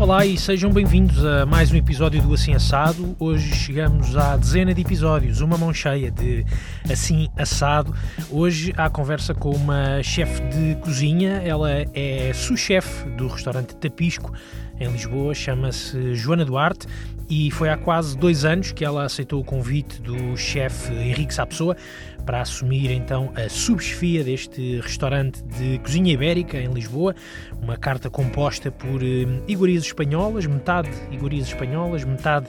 [0.00, 3.14] Olá e sejam bem-vindos a mais um episódio do Assim Assado.
[3.18, 6.42] Hoje chegamos à dezena de episódios, uma mão cheia de
[6.90, 7.94] Assim Assado.
[8.30, 14.32] Hoje há conversa com uma chefe de cozinha, ela é sous-chefe do restaurante Tapisco
[14.80, 16.86] em Lisboa, chama-se Joana Duarte
[17.28, 21.76] e foi há quase dois anos que ela aceitou o convite do chefe Henrique Sapessoa
[22.24, 27.14] para assumir então a subchefia deste restaurante de cozinha ibérica em Lisboa,
[27.62, 32.48] uma carta composta por eh, iguarias espanholas, metade iguarias espanholas, metade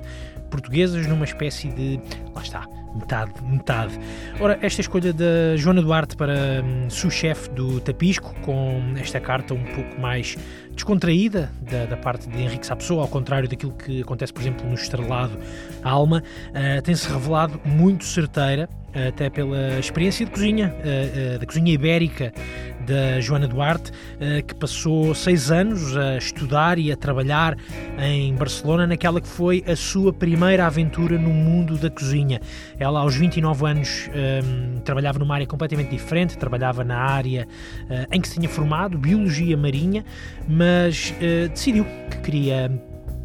[0.50, 2.00] portuguesas, numa espécie de.
[2.34, 4.00] lá está metade, metade.
[4.40, 9.64] Ora, esta escolha da Joana Duarte para um, sous-chefe do Tapisco, com esta carta um
[9.64, 10.38] pouco mais
[10.76, 14.74] descontraída da, da parte de Henrique Sapessoa, ao contrário daquilo que acontece, por exemplo, no
[14.74, 15.38] Estrelado
[15.84, 21.74] Alma, uh, tem-se revelado muito certeira até pela experiência de cozinha, uh, uh, da cozinha
[21.74, 22.34] ibérica
[22.86, 27.58] da Joana Duarte, uh, que passou seis anos a estudar e a trabalhar
[28.00, 32.42] em Barcelona, naquela que foi a sua primeira aventura no mundo da cozinha.
[32.78, 37.48] Ela, aos 29 anos, um, trabalhava numa área completamente diferente, trabalhava na área
[38.12, 40.04] em que se tinha formado, Biologia Marinha,
[40.48, 40.71] mas
[41.50, 42.72] decidiu que queria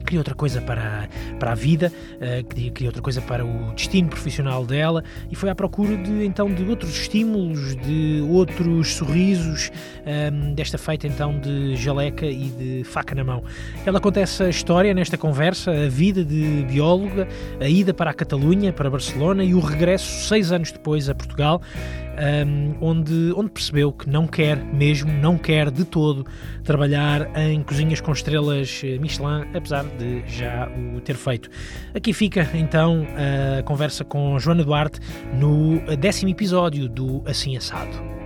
[0.07, 1.09] queria outra coisa para,
[1.39, 5.51] para a vida, uh, queria, queria, outra coisa para o destino profissional dela e foi
[5.51, 9.71] à procura de então de outros estímulos, de outros sorrisos,
[10.07, 13.43] um, ehm, desta feita então de jaleca e de faca na mão.
[13.85, 17.27] Ela conta essa história nesta conversa, a vida de bióloga,
[17.61, 21.61] a ida para a Catalunha, para Barcelona e o regresso seis anos depois a Portugal
[22.47, 26.27] um, onde, onde percebeu que não quer mesmo, não quer de todo
[26.65, 31.49] trabalhar em cozinhas com estrelas eh, Michelin, apesar de já o ter feito.
[31.95, 33.07] Aqui fica então
[33.59, 35.01] a conversa com Joana Duarte
[35.35, 38.17] no décimo episódio do Assim Assado.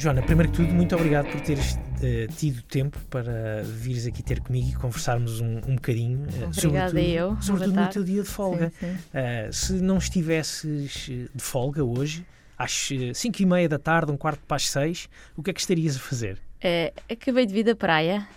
[0.00, 4.40] Joana, primeiro que tudo, muito obrigado por teres uh, tido tempo para vires aqui ter
[4.40, 6.20] comigo e conversarmos um, um bocadinho.
[6.20, 7.36] Uh, Obrigada eu.
[7.42, 8.72] Sobretudo no teu dia de folga.
[8.80, 8.94] Sim, sim.
[8.94, 12.24] Uh, se não estivesses de folga hoje,
[12.60, 15.60] às 5 e meia da tarde, um quarto para as 6, o que é que
[15.60, 16.38] estarias a fazer?
[16.60, 18.28] É, acabei de vir da praia.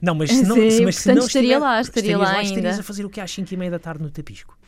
[0.00, 2.48] Não, mas se não, Sim, mas se não estaria lá, estaria lá, lá ainda.
[2.48, 4.58] Estarias a fazer o que às 5 e meia da tarde no Tapisco?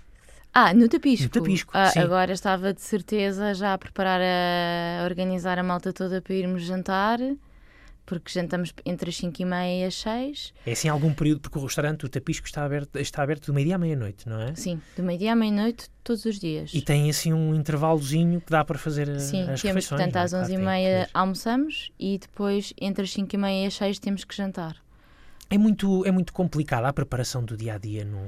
[0.52, 1.24] Ah, no Tapisco.
[1.24, 1.90] No Tapisco, ah.
[1.96, 7.18] Agora estava de certeza já a preparar, a organizar a malta toda para irmos jantar
[8.04, 10.52] porque jantamos entre as 5 e meia e as 6.
[10.66, 13.76] É assim algum período, porque o restaurante, o Tapisco, está aberto, está aberto do meio-dia
[13.76, 14.54] à meia-noite, não é?
[14.54, 16.72] Sim, do meio-dia à meia-noite, todos os dias.
[16.74, 19.88] E tem assim um intervalozinho que dá para fazer eh, Sim, as temos, refeições.
[19.88, 20.20] portanto, é?
[20.20, 23.74] às 11 claro, e meia almoçamos e depois entre as 5 e meia e as
[23.74, 24.76] 6 temos que jantar.
[25.48, 28.26] É muito, é muito complicada a preparação do dia a dia num,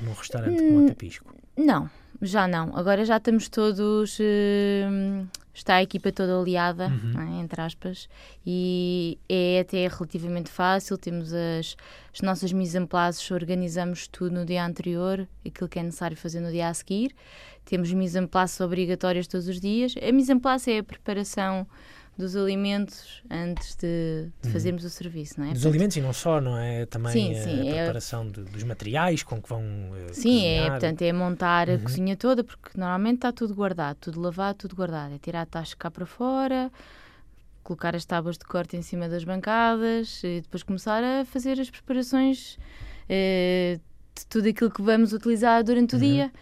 [0.00, 1.34] num restaurante hum, como o Tapisco?
[1.56, 1.90] Não,
[2.20, 2.74] já não.
[2.76, 4.18] Agora já estamos todos.
[4.18, 7.38] Uh, está a equipa toda aliada, uhum.
[7.38, 8.08] é, entre aspas,
[8.46, 10.96] e é até relativamente fácil.
[10.96, 11.76] Temos as,
[12.12, 16.40] as nossas mise en place, organizamos tudo no dia anterior, aquilo que é necessário fazer
[16.40, 17.14] no dia a seguir.
[17.64, 19.94] Temos mise en place obrigatórias todos os dias.
[19.96, 21.66] A mise en place é a preparação
[22.16, 24.52] dos alimentos antes de, de uhum.
[24.52, 25.50] fazermos o serviço, não é?
[25.50, 26.84] Dos Portanto, alimentos e não só, não é?
[26.86, 30.58] Também sim, sim, a é preparação de, dos materiais com que vão uh, Sim, é,
[30.58, 30.66] cozinhar.
[30.66, 31.74] é, portanto, é montar uhum.
[31.74, 35.14] a cozinha toda, porque normalmente está tudo guardado, tudo lavado, tudo guardado.
[35.14, 36.70] É tirar a taxa cá para fora,
[37.62, 41.70] colocar as tábuas de corte em cima das bancadas e depois começar a fazer as
[41.70, 42.58] preparações
[43.04, 43.80] uh,
[44.14, 46.04] de tudo aquilo que vamos utilizar durante o uhum.
[46.04, 46.32] dia.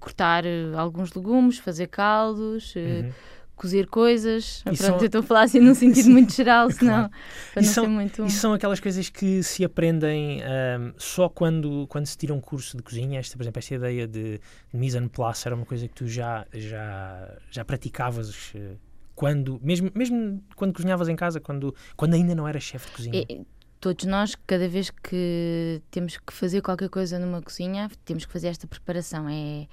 [0.00, 0.42] Cortar
[0.76, 2.74] alguns legumes, fazer caldos...
[2.74, 3.12] Uhum
[3.58, 4.62] cozer coisas.
[4.62, 4.98] Pronto, são...
[4.98, 7.12] eu estou a falar assim num sentido muito geral, senão claro.
[7.52, 8.24] para não são, ser muito...
[8.24, 12.76] E são aquelas coisas que se aprendem um, só quando, quando se tira um curso
[12.76, 13.18] de cozinha.
[13.18, 16.06] Esta, por exemplo, esta ideia de, de mise en place era uma coisa que tu
[16.06, 18.76] já, já, já praticavas eh,
[19.14, 23.24] quando, mesmo, mesmo quando cozinhavas em casa, quando, quando ainda não eras chefe de cozinha.
[23.28, 23.46] E,
[23.80, 28.48] todos nós, cada vez que temos que fazer qualquer coisa numa cozinha, temos que fazer
[28.48, 29.28] esta preparação.
[29.28, 29.66] É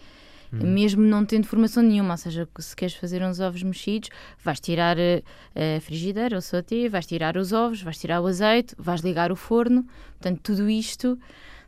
[0.54, 0.60] Hum.
[0.62, 2.14] mesmo não tendo formação nenhuma.
[2.14, 4.10] Ou seja, se queres fazer uns ovos mexidos,
[4.44, 9.02] vais tirar a, frigideira, o sauté, vais tirar os ovos, vais tirar o azeite, vais
[9.02, 9.86] ligar o forno.
[10.20, 11.18] Portanto, tudo isto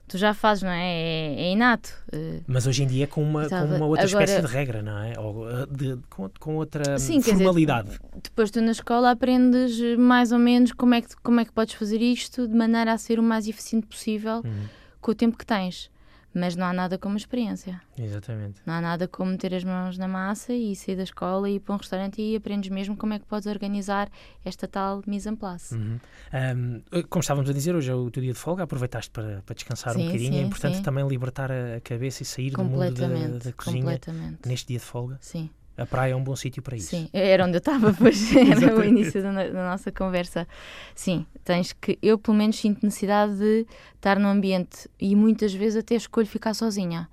[0.08, 0.86] tu já fazes, não é?
[0.86, 1.94] É, é inato.
[2.12, 4.98] Eh, Mas hoje em dia com uma, com uma outra Agora, espécie de regra, não
[4.98, 5.20] é?
[5.20, 7.90] Ou eh, de, com, com outra sim, formalidade.
[7.90, 11.52] Dizer, depois tu na escola aprendes mais ou menos como é, que, como é que
[11.52, 14.66] podes fazer isto de maneira a ser o mais eficiente possível hum.
[15.02, 15.90] com o tempo que tens
[16.38, 17.82] mas não há nada como experiência.
[17.98, 18.62] Exatamente.
[18.66, 21.60] Não há nada como meter as mãos na massa e sair da escola e ir
[21.60, 24.10] para um restaurante e aprendes mesmo como é que podes organizar
[24.46, 25.76] esta tal mise en place.
[25.76, 26.00] Uhum.
[26.34, 29.56] Um, como estávamos a dizer, hoje é o teu dia de folga, aproveitaste para, para
[29.56, 30.34] descansar sim, um bocadinho.
[30.34, 30.84] Sim, é importante sim.
[30.84, 34.00] também libertar a cabeça e sair do mundo da, da cozinha
[34.46, 35.18] neste dia de folga.
[35.22, 35.50] Sim.
[35.78, 36.90] A praia é um bom sítio para isso.
[36.90, 40.48] Sim, era onde eu estava, pois era o início da, da, nossa conversa.
[40.96, 42.00] Sim, tens que.
[42.02, 46.56] Eu, pelo menos, sinto necessidade de estar no ambiente e muitas vezes até escolho ficar
[46.56, 47.08] sozinha,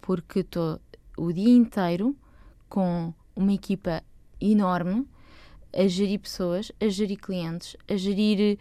[0.00, 0.80] porque estou
[1.18, 2.16] o dia inteiro
[2.68, 4.02] com uma equipa
[4.40, 5.06] enorme
[5.76, 8.58] a gerir pessoas, a gerir clientes, a gerir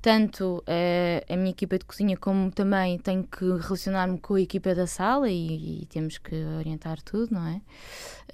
[0.00, 4.74] tanto a, a minha equipa de cozinha como também tenho que relacionar-me com a equipa
[4.74, 7.60] da sala e, e, temos que orientar tudo, não é?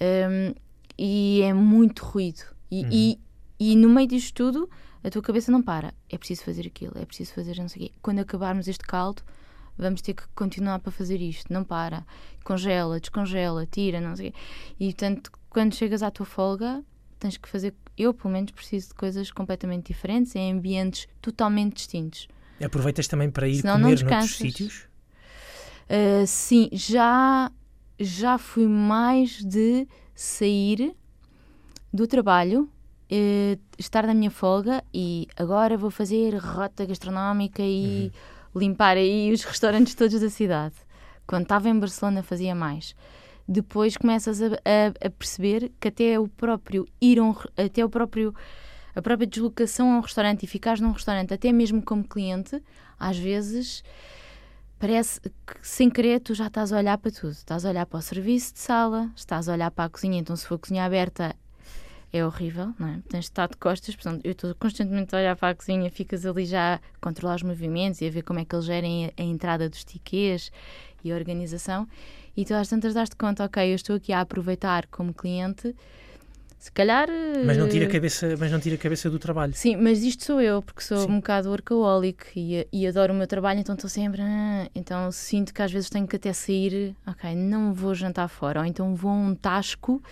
[0.01, 0.55] Um,
[0.99, 2.43] e é muito ruído.
[2.71, 2.91] E, uhum.
[2.91, 3.21] e,
[3.59, 4.71] e, no meio disto tudo,
[5.03, 5.93] a tua cabeça não para.
[6.09, 7.93] É preciso fazer aquilo, é preciso fazer não sei o quê.
[8.01, 9.23] Quando acabarmos este caldo,
[9.77, 11.53] vamos ter que continuar para fazer isto.
[11.53, 12.07] Não para.
[12.45, 14.39] Congela, descongela, tira, não sei o quê.
[14.81, 16.85] E portanto, quando chegas à tua folga,
[17.19, 17.75] tens que fazer.
[17.99, 22.29] Eu, pelo menos, preciso de coisas completamente diferentes, em ambientes totalmente distintos.
[22.63, 24.89] Aproveitas também para ir Senão comer noutros sítios?
[25.89, 27.51] Uh, sim, já,
[27.99, 30.95] já fui mais de sair
[31.93, 32.69] do trabalho,
[33.11, 38.11] uh, estar na minha folga e agora vou fazer rota gastronómica e
[38.55, 38.61] uhum.
[38.61, 40.75] limpar aí os restaurantes todos da cidade.
[41.27, 42.95] Quando estava em Barcelona fazia mais
[43.49, 48.35] depois começas a, a, a perceber que até o próprio ir um, até o próprio
[48.95, 52.63] a própria deslocação a um restaurante e ficares num restaurante, até mesmo como cliente,
[52.99, 53.85] às vezes
[54.79, 57.33] parece que sem querer tu já estás a olhar para tudo.
[57.33, 60.35] Estás a olhar para o serviço de sala, estás a olhar para a cozinha, então
[60.35, 61.37] se for cozinha aberta
[62.11, 63.03] é horrível, não é?
[63.09, 66.25] Tens de estar de costas, portanto, eu estou constantemente a olhar para a cozinha, ficas
[66.25, 69.13] ali já a controlar os movimentos e a ver como é que eles gerem a,
[69.19, 70.51] a entrada dos tickets
[71.05, 71.87] e a organização
[72.37, 75.75] e tu às tantas daste conta, ok, eu estou aqui a aproveitar como cliente,
[76.59, 77.09] se calhar.
[77.45, 79.53] Mas não tira a cabeça, mas não tira a cabeça do trabalho.
[79.55, 81.13] Sim, mas isto sou eu, porque sou Sim.
[81.13, 84.21] um bocado workaholic e, e adoro o meu trabalho, então estou sempre.
[84.21, 88.61] Ah, então sinto que às vezes tenho que até sair, ok, não vou jantar fora,
[88.61, 90.03] ou então vou a um tasco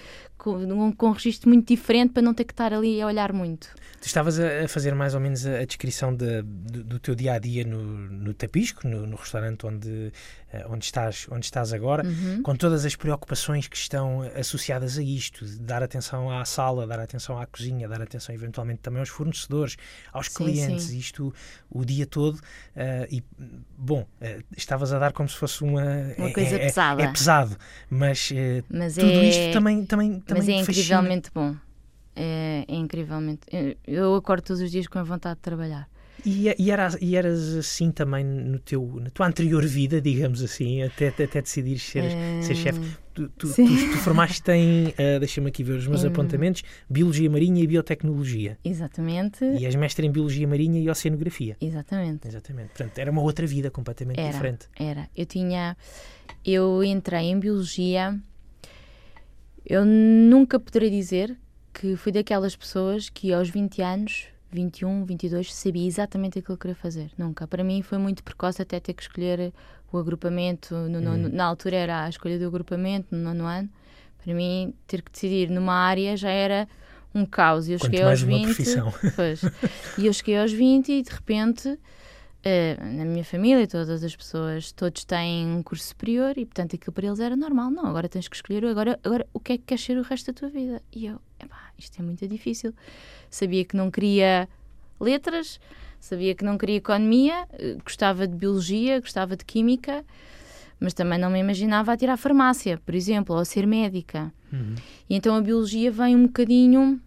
[0.45, 3.69] com, com um registro muito diferente para não ter que estar ali a olhar muito.
[4.03, 7.39] Tu estavas a fazer mais ou menos a, descrição de, do, do, teu dia a
[7.39, 10.13] dia no, no Tapisco, no, no restaurante onde,
[10.53, 12.43] eh, onde, estás, onde estás agora, uhum.
[12.43, 17.41] com todas as preocupações que estão associadas a isto, dar atenção à sala, dar atenção
[17.41, 19.79] à cozinha, dar atenção eventualmente também aos fornecedores,
[20.13, 20.99] aos sim, clientes, sim.
[20.99, 21.33] isto
[21.71, 22.35] o dia todo.
[22.35, 23.25] Uh, e,
[23.79, 25.83] bom, uh, estavas a dar como se fosse uma.
[26.19, 27.03] Uma é, coisa é, pesada.
[27.03, 27.57] É, é pesado,
[27.89, 29.29] mas, uh, mas tudo é...
[29.29, 31.57] isto também, também, também mas é incrivelmente bom.
[32.17, 33.41] É, é, incrivelmente.
[33.87, 35.89] Eu acordo todos os dias com a vontade de trabalhar.
[36.25, 40.83] E, e, era, e eras assim também no teu, na tua anterior vida, digamos assim,
[40.83, 42.43] até, até decidires ser, é...
[42.43, 42.81] ser chefe.
[43.13, 47.63] Tu, tu, tu, tu, formaste em, uh, deixa-me aqui ver os meus apontamentos, Biologia Marinha
[47.63, 48.59] e Biotecnologia.
[48.65, 49.45] Exatamente.
[49.45, 51.57] E és mestre em Biologia Marinha e Oceanografia.
[51.61, 52.27] Exatamente.
[52.27, 52.69] Exatamente.
[52.69, 54.67] Portanto, era uma outra vida completamente era, diferente.
[54.77, 55.09] Era.
[55.15, 55.77] Eu tinha.
[56.45, 58.19] Eu entrei em Biologia
[59.67, 61.37] eu nunca poderei dizer
[61.73, 66.77] que fui daquelas pessoas que aos 20 anos, 21, 22, sabia exatamente aquilo que queria
[66.77, 67.11] fazer.
[67.19, 67.47] Nunca.
[67.47, 69.53] Para mim foi muito precoce até ter que escolher
[69.91, 70.75] o agrupamento.
[70.75, 71.29] No, no, uhum.
[71.33, 73.69] Na altura era a escolha do agrupamento, no nono ano.
[74.23, 76.69] Para mim, ter que decidir numa área já era
[77.15, 77.69] um caos.
[77.69, 78.63] Eu Quanto cheguei aos 20.
[79.17, 79.43] Pois,
[79.99, 81.79] e eu cheguei aos 20 e de repente
[82.45, 86.93] Uh, na minha família, todas as pessoas, todos têm um curso superior e, portanto, aquilo
[86.93, 87.71] para eles era normal.
[87.71, 90.31] Não, agora tens que escolher agora, agora o que é que queres ser o resto
[90.31, 90.83] da tua vida.
[90.93, 92.75] E eu, epá, isto é muito difícil.
[93.31, 94.47] Sabia que não queria
[95.01, 95.59] letras,
[95.99, 100.05] sabia que não queria economia, uh, gostava de biologia, gostava de química,
[100.79, 104.31] mas também não me imaginava a tirar farmácia, por exemplo, ou a ser médica.
[104.53, 104.75] Uhum.
[105.09, 107.01] E então a biologia vem um bocadinho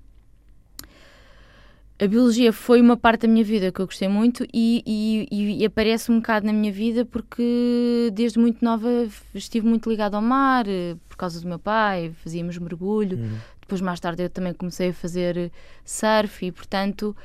[1.99, 5.65] a biologia foi uma parte da minha vida que eu gostei muito e, e, e,
[5.65, 8.87] aparece um bocado na minha vida porque desde muito nova
[9.33, 10.65] estive muito ligada ao mar,
[11.09, 13.17] por causa do meu pai, fazíamos mergulho.
[13.17, 13.37] Uhum.
[13.59, 15.51] Depois, mais tarde, eu também comecei a fazer
[15.83, 17.15] surf e, portanto,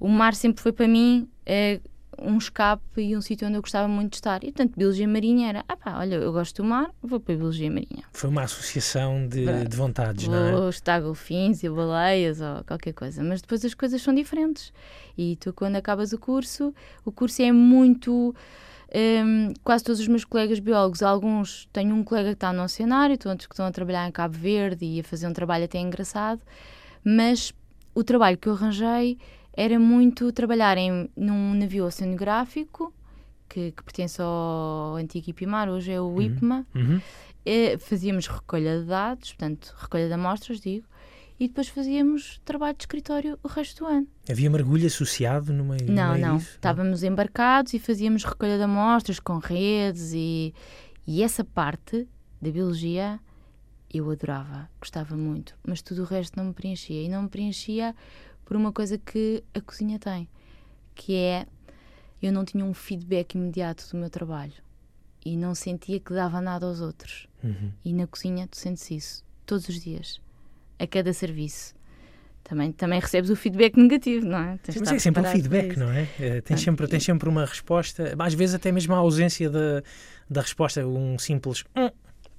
[0.00, 1.80] o mar sempre foi para mim é,
[2.20, 4.42] um escape e um sítio onde eu gostava muito de estar.
[4.44, 7.36] E, portanto, Biologia Marinha era, ah pá, olha, eu gosto do mar, vou para a
[7.36, 8.04] Biologia Marinha.
[8.12, 10.52] Foi uma associação de, de vontades, vou não é?
[10.52, 14.72] Vou estar golfins e baleias ou qualquer coisa, mas depois as coisas são diferentes.
[15.16, 18.34] E tu, quando acabas o curso, o curso é muito...
[18.96, 23.18] Um, quase todos os meus colegas biólogos, alguns, tenho um colega que está no oceanário,
[23.26, 26.40] outros que estão a trabalhar em Cabo Verde e a fazer um trabalho até engraçado,
[27.02, 27.52] mas
[27.92, 29.18] o trabalho que eu arranjei
[29.56, 32.92] era muito trabalhar em, num navio oceanográfico,
[33.48, 36.22] que, que pertence ao antigo IPMAR, hoje é o uhum.
[36.22, 36.66] IPMA.
[36.74, 37.00] Uhum.
[37.46, 40.86] E, fazíamos recolha de dados, portanto, recolha de amostras, digo,
[41.38, 44.06] e depois fazíamos trabalho de escritório o resto do ano.
[44.28, 46.36] Havia mergulho associado no meio Não, no meio não.
[46.38, 46.50] Disso?
[46.50, 47.08] Estávamos não.
[47.08, 50.54] embarcados e fazíamos recolha de amostras com redes e,
[51.06, 52.08] e essa parte
[52.40, 53.20] da biologia
[53.92, 57.02] eu adorava, gostava muito, mas tudo o resto não me preenchia.
[57.02, 57.94] E não me preenchia
[58.44, 60.28] por uma coisa que a cozinha tem,
[60.94, 61.46] que é
[62.22, 64.54] eu não tinha um feedback imediato do meu trabalho
[65.24, 67.26] e não sentia que dava nada aos outros.
[67.42, 67.72] Uhum.
[67.84, 70.20] E na cozinha tu sentes isso todos os dias,
[70.78, 71.74] a cada serviço.
[72.42, 74.58] Também, também recebes o feedback negativo, não é?
[74.64, 76.06] Sim, mas é sempre um feedback, não é?
[76.20, 79.82] é tens, sempre, tens sempre uma resposta, às vezes até mesmo a ausência da,
[80.28, 81.64] da resposta, um simples.
[81.74, 81.90] Hum,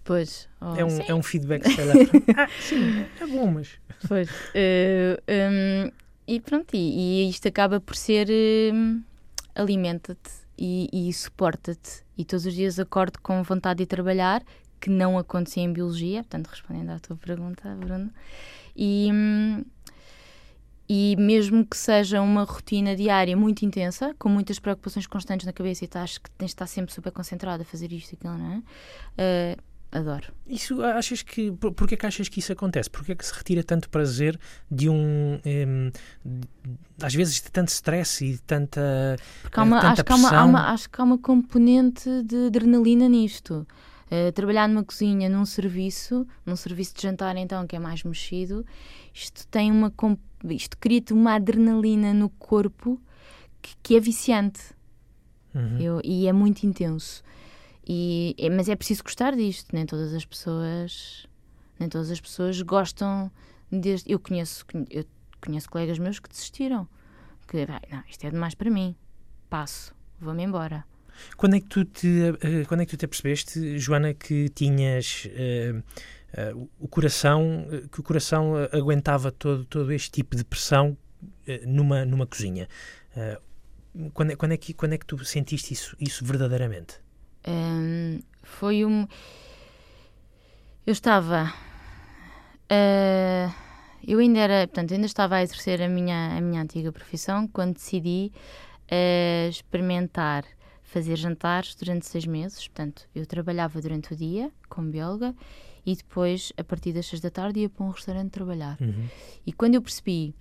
[0.06, 0.48] Pois.
[0.62, 1.98] Oh, é, um, é um feedback, se calhar.
[2.38, 3.72] ah, sim, é bom, mas.
[4.08, 4.30] Pois.
[4.30, 5.92] Uh, um,
[6.28, 8.30] e pronto, e, e, isto acaba por ser.
[8.30, 9.02] Uh,
[9.56, 12.06] alimenta-te e, e suporta-te.
[12.16, 14.44] E todos os dias acordo com vontade de trabalhar,
[14.80, 18.12] que não acontecia em biologia, portanto, respondendo à tua pergunta, Bruno.
[18.76, 19.10] E.
[19.12, 19.66] Um,
[20.88, 25.84] e mesmo que seja uma rotina diária muito intensa, com muitas preocupações constantes na cabeça
[25.84, 28.52] e estás que tens de estar sempre super concentrado a fazer isto e aquilo, não
[28.54, 28.58] é?
[29.58, 29.64] Uh,
[29.96, 30.34] adoro.
[30.46, 31.52] Isso achas que.
[31.52, 32.90] Porquê que achas que isso acontece?
[32.90, 35.40] Porquê que se retira tanto prazer de um.
[35.46, 35.92] Um,
[37.02, 39.16] às vezes de tanto stress e de tanta.
[39.42, 42.48] Porque há uma, acho, que há uma, há uma, acho que há uma componente de
[42.48, 43.66] adrenalina nisto.
[44.06, 48.64] Uh, trabalhar numa cozinha, num serviço, num serviço de jantar, então, que é mais mexido,
[49.14, 49.92] isto tem uma.
[50.50, 53.02] Isto cria-te uma adrenalina no corpo
[53.62, 54.62] que, que é viciante.
[55.56, 55.80] Uhum.
[55.80, 57.24] Eu, e é muito intenso.
[57.88, 61.28] E, mas é preciso gostar disto, nem todas as pessoas
[61.80, 63.32] nem todas as pessoas gostam
[63.72, 64.12] deste.
[64.12, 65.06] Eu conheço, eu
[65.42, 66.88] conheço colegas meus que desistiram.
[67.48, 68.96] Que não, isto é demais para mim.
[69.50, 70.84] Passo, vou-me embora.
[71.38, 75.28] Quando é que tu te, uh, quando é que tu te apercebeste, Joana, que tinhas
[75.28, 75.78] uh,
[76.58, 80.98] uh, o coração, que o coração aguentava todo, todo este tipo de pressão
[81.66, 82.68] numa, numa cozinha?
[84.14, 87.05] quando, é, quando, é que, quando é que tu sentiste isso, isso verdadeiramente?
[87.48, 89.08] Um, foi um.
[90.86, 91.54] Eu estava.
[92.72, 93.54] Uh,
[94.08, 94.68] eu ainda era.
[94.68, 98.32] Portanto, ainda estava a exercer a minha, a minha antiga profissão quando decidi
[98.92, 100.46] uh, experimentar
[100.84, 102.68] fazer jantares durante seis meses.
[102.68, 105.36] Portanto, eu trabalhava durante o dia como bióloga
[105.86, 108.78] e depois, a partir das seis da tarde, ia para um restaurante trabalhar.
[108.80, 109.08] Uhum.
[109.46, 110.34] E quando eu percebi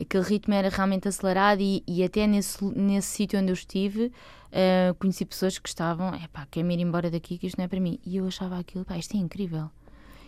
[0.00, 4.12] aquele ritmo era realmente acelerado e, e até nesse, nesse sítio onde eu estive
[4.52, 7.68] uh, conheci pessoas que estavam, é pá, quer-me ir embora daqui que isto não é
[7.68, 7.98] para mim.
[8.04, 9.70] E eu achava aquilo, pá, isto é incrível.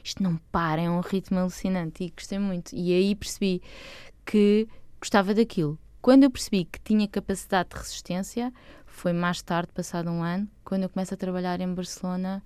[0.02, 2.74] Isto não para, é um ritmo alucinante e gostei muito.
[2.74, 3.62] E aí percebi
[4.24, 4.68] que
[5.00, 5.78] gostava daquilo.
[6.02, 8.52] Quando eu percebi que tinha capacidade de resistência,
[8.84, 12.42] foi mais tarde, passado um ano, quando eu começo a trabalhar em Barcelona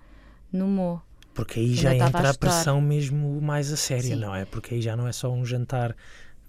[0.52, 1.02] no Mo.
[1.34, 4.20] Porque aí já entra a, a pressão mesmo mais a séria, Sim.
[4.20, 4.44] não é?
[4.44, 5.94] Porque aí já não é só um jantar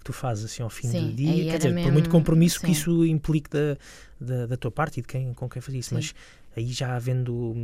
[0.00, 1.88] que tu fazes assim ao fim Sim, do dia, quer dizer, mesmo...
[1.88, 2.66] por muito compromisso Sim.
[2.66, 3.76] que isso implique da,
[4.18, 5.94] da, da, tua parte e de quem, com quem faz isso, Sim.
[5.96, 6.14] mas
[6.56, 7.54] aí já havendo,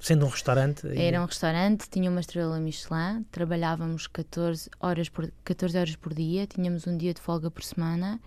[0.00, 0.86] sendo um restaurante...
[0.88, 6.46] Era um restaurante, tinha uma estrela Michelin, trabalhávamos 14 horas, por, 14 horas por dia,
[6.46, 8.20] tínhamos um dia de folga por semana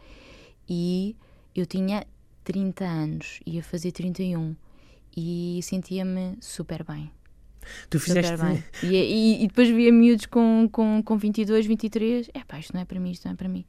[0.68, 1.16] e
[1.54, 2.08] eu tinha
[2.46, 4.56] 30 anos, ia fazer 31
[5.16, 7.12] e sentia-me super bem.
[7.90, 8.34] Tu fizeste.
[8.84, 12.30] E, e, e, depois via miúdos com, com, com 22, 23.
[12.34, 13.66] É pá, isto não é para mim, isto não é para mim.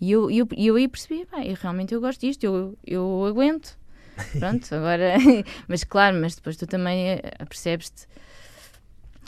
[0.00, 3.78] E eu, eu, eu aí percebi, pá, eu, realmente eu gosto disto, eu, eu aguento.
[4.38, 5.14] Pronto, agora.
[5.68, 8.06] mas claro, mas depois tu também eh, percebes-te.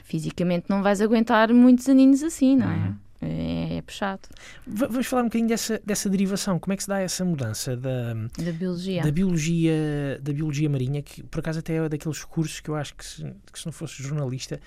[0.05, 2.75] Fisicamente não vais aguentar muitos aninhos assim, não é?
[2.77, 2.95] Uhum.
[3.27, 4.23] É, é puxado.
[4.67, 6.59] Vamos falar um bocadinho dessa, dessa derivação.
[6.59, 9.03] Como é que se dá essa mudança da, da, biologia.
[9.03, 12.95] da biologia da biologia marinha, que por acaso até é daqueles cursos que eu acho
[12.95, 14.61] que se, que se não fosse jornalista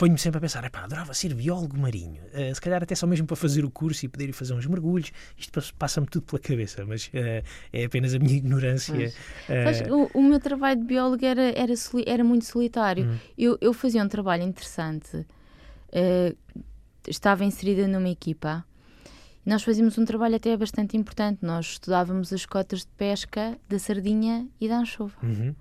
[0.00, 2.22] ponho-me sempre a pensar, pá, adorava ser biólogo marinho.
[2.32, 4.64] Uh, se calhar até só mesmo para fazer o curso e poder ir fazer uns
[4.64, 5.12] mergulhos.
[5.36, 9.12] Isto passa-me tudo pela cabeça, mas uh, é apenas a minha ignorância.
[9.46, 10.08] Uh...
[10.14, 11.74] O, o, meu trabalho de biólogo era, era,
[12.06, 13.04] era muito solitário.
[13.04, 13.18] Hum.
[13.36, 15.26] Eu, eu fazia um trabalho interessante
[17.08, 18.64] estava inserida numa equipa.
[19.44, 21.38] Nós fazíamos um trabalho até bastante importante.
[21.42, 25.14] Nós estudávamos as cotas de pesca da sardinha e da anchova.
[25.22, 25.54] Uhum.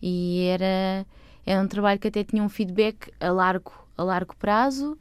[0.00, 1.06] E era,
[1.44, 4.98] era um trabalho que até tinha um feedback a largo, a largo prazo,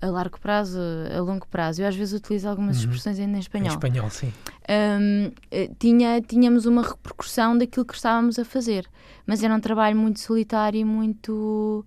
[0.00, 0.80] a largo prazo,
[1.16, 1.82] a longo prazo.
[1.82, 2.84] Eu às vezes utilizo algumas uhum.
[2.84, 3.68] expressões ainda em espanhol.
[3.68, 4.32] Em espanhol, sim.
[4.68, 8.86] Um, eh, tinha, tínhamos uma repercussão daquilo que estávamos a fazer.
[9.26, 11.84] Mas era um trabalho muito solitário e muito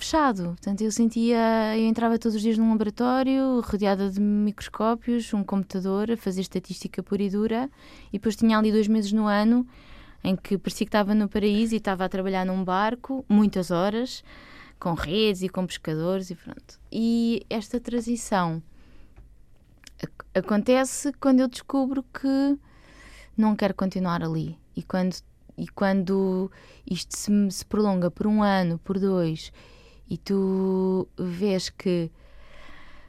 [0.00, 0.44] fechado.
[0.44, 6.10] Portanto, eu sentia, eu entrava todos os dias num laboratório, rodeada de microscópios, um computador,
[6.10, 7.70] a fazer estatística pura e dura,
[8.08, 9.66] e depois tinha ali dois meses no ano
[10.22, 14.22] em que parecia que estava no paraíso e estava a trabalhar num barco, muitas horas,
[14.78, 16.78] com redes e com pescadores e pronto.
[16.92, 18.62] E esta transição
[20.34, 22.58] acontece quando eu descubro que
[23.36, 24.58] não quero continuar ali.
[24.76, 25.16] E quando,
[25.56, 26.50] e quando
[26.90, 29.52] isto se, se prolonga por um ano, por dois,
[30.10, 32.10] e tu vês que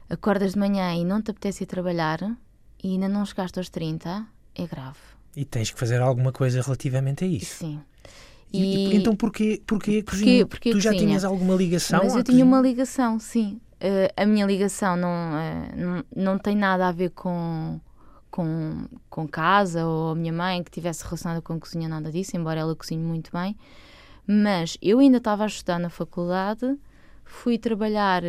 [0.08, 2.20] acordas de manhã e não te apetece ir trabalhar
[2.82, 4.98] e ainda não chegaste aos 30, é grave.
[5.36, 7.56] E tens que fazer alguma coisa relativamente a isso.
[7.56, 7.80] Sim.
[8.52, 10.46] E, e então porquê, porquê cozinha?
[10.46, 11.08] Porquê, tu já cozinha?
[11.08, 12.00] tinhas alguma ligação?
[12.04, 13.60] Mas eu tinha uma ligação, sim.
[13.80, 17.80] Uh, a minha ligação não, uh, não, não tem nada a ver com,
[18.30, 22.36] com, com casa ou a minha mãe que tivesse relacionada com a cozinha, nada disso,
[22.36, 23.56] embora ela cozinhe muito bem.
[24.26, 26.78] Mas eu ainda estava a estudar na faculdade,
[27.32, 28.22] fui trabalhar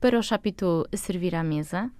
[0.00, 1.90] para o Chapitou a servir à mesa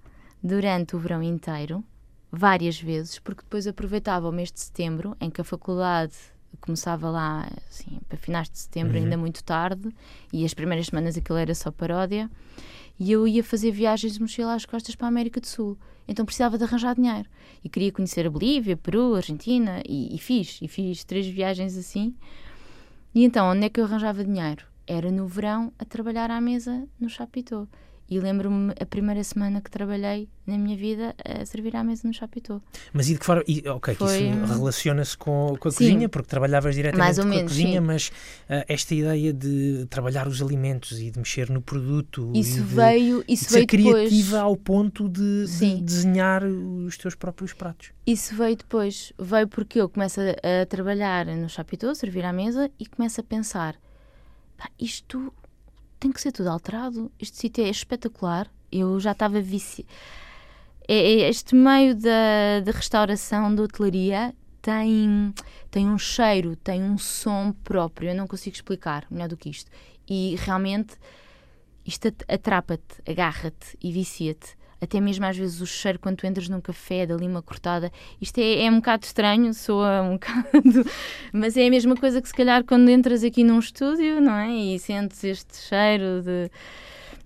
[0.43, 1.83] durante o verão inteiro,
[2.31, 6.13] várias vezes, porque depois aproveitava o mês de setembro, em que a faculdade
[6.61, 9.03] começava lá assim, para finais de setembro, uhum.
[9.03, 9.89] ainda muito tarde,
[10.31, 12.29] e as primeiras semanas aquilo era só paródia,
[12.99, 15.77] e eu ia fazer viagens de mochila às costas para a América do Sul.
[16.07, 17.29] Então precisava de arranjar dinheiro.
[17.63, 20.59] E queria conhecer a Bolívia, Peru, Argentina, e, e fiz.
[20.61, 22.13] E fiz três viagens assim.
[23.15, 24.68] E então, onde é que eu arranjava dinheiro?
[24.91, 27.67] Era no verão a trabalhar à mesa no Chapitou.
[28.09, 32.13] E lembro-me a primeira semana que trabalhei na minha vida a servir à mesa no
[32.13, 32.59] Chapitou.
[32.91, 33.43] Mas e de que forma?
[33.47, 34.29] E, ok, Foi...
[34.29, 37.85] isso relaciona-se com, com a Sim, cozinha, porque trabalhavas diretamente com menos, a cozinha, sim.
[37.85, 42.31] mas uh, esta ideia de trabalhar os alimentos e de mexer no produto.
[42.33, 43.23] Isso de, veio.
[43.27, 44.33] Isso de ser veio criativa depois.
[44.33, 47.91] ao ponto de, de, desenhar os teus próprios pratos.
[48.07, 49.13] Isso veio depois.
[49.19, 53.23] Veio porque eu começo a, a trabalhar no Chapitou, servir à mesa e começo a
[53.23, 53.75] pensar:
[54.79, 55.33] isto
[55.99, 57.11] tem que ser tudo alterado.
[57.19, 58.49] Este sítio é espetacular.
[58.71, 59.85] Eu já estava vici...
[60.87, 65.33] É, é, este meio da, da restauração, da hotelaria, tem,
[65.69, 68.09] tem um cheiro, tem um som próprio.
[68.09, 69.69] Eu não consigo explicar melhor do que isto.
[70.07, 70.95] E realmente
[71.85, 76.61] isto atrapa-te, agarra-te e vicia-te até mesmo às vezes o cheiro quando tu entras num
[76.61, 77.91] café da lima cortada.
[78.21, 80.85] Isto é, é um bocado estranho, soa um bocado,
[81.33, 84.51] mas é a mesma coisa que se calhar quando entras aqui num estúdio, não é?
[84.51, 86.49] E sentes este cheiro de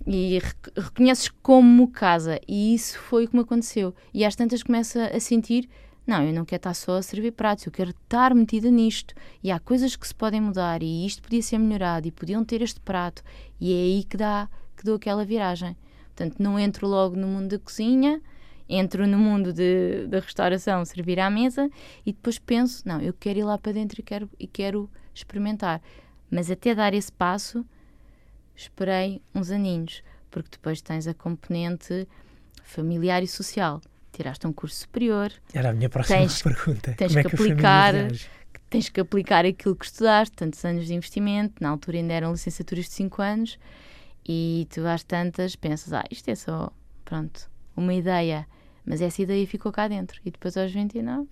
[0.05, 0.39] e
[0.75, 2.39] reconheces como casa.
[2.47, 3.95] E isso foi o que me aconteceu.
[4.13, 5.69] E às tantas começa a sentir:
[6.05, 9.15] não, eu não quero estar só a servir pratos, eu quero estar metida nisto.
[9.41, 12.61] E há coisas que se podem mudar, e isto podia ser melhorado, e podiam ter
[12.61, 13.23] este prato.
[13.59, 15.77] E é aí que dá que dou aquela viragem.
[16.15, 18.21] Portanto, não entro logo no mundo da cozinha,
[18.69, 21.69] entro no mundo de, da restauração, servir à mesa
[22.05, 25.81] e depois penso, não, eu quero ir lá para dentro e quero, e quero experimentar.
[26.29, 27.65] Mas até dar esse passo,
[28.55, 32.07] esperei uns aninhos, porque depois tens a componente
[32.63, 33.81] familiar e social.
[34.11, 35.31] Tiraste um curso superior.
[35.51, 36.93] Era a minha próxima tens, pergunta.
[36.93, 37.93] Tens Como é que, que aplicar
[38.73, 42.85] tens que aplicar aquilo que estudaste, tantos anos de investimento, na altura ainda eram licenciaturas
[42.85, 43.59] de 5 anos,
[44.27, 46.71] e tu às tantas pensas, ah, isto é só,
[47.03, 48.47] pronto, uma ideia.
[48.85, 50.19] Mas essa ideia ficou cá dentro.
[50.25, 51.27] E depois aos 29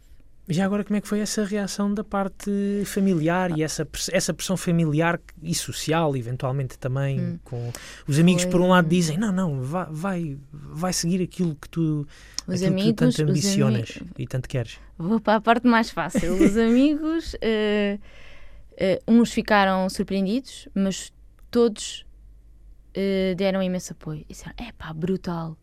[0.50, 2.52] já agora, como é que foi essa reação da parte
[2.86, 7.40] familiar e essa, essa pressão familiar e social, eventualmente também, hum.
[7.44, 7.72] com
[8.08, 8.52] os amigos, foi...
[8.52, 12.08] por um lado, dizem: não, não, vai, vai, vai seguir aquilo que tu,
[12.48, 14.80] os amigos, que tu tanto ambicionas e tanto queres.
[14.98, 16.34] Vou para a parte mais fácil.
[16.34, 17.96] Os amigos, uh,
[18.76, 21.14] uh, uns ficaram surpreendidos, mas
[21.50, 22.04] todos
[22.96, 24.22] uh, deram imenso apoio.
[24.22, 25.58] E disseram: é pá, brutal.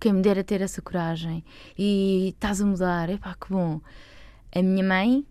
[0.00, 1.44] Quem me dera ter essa coragem.
[1.78, 3.08] E estás a mudar.
[3.10, 3.80] É pá, que bom.
[4.54, 5.26] A minha mãe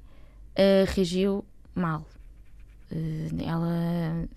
[0.58, 2.06] uh, reagiu mal.
[2.92, 4.28] Uh, ela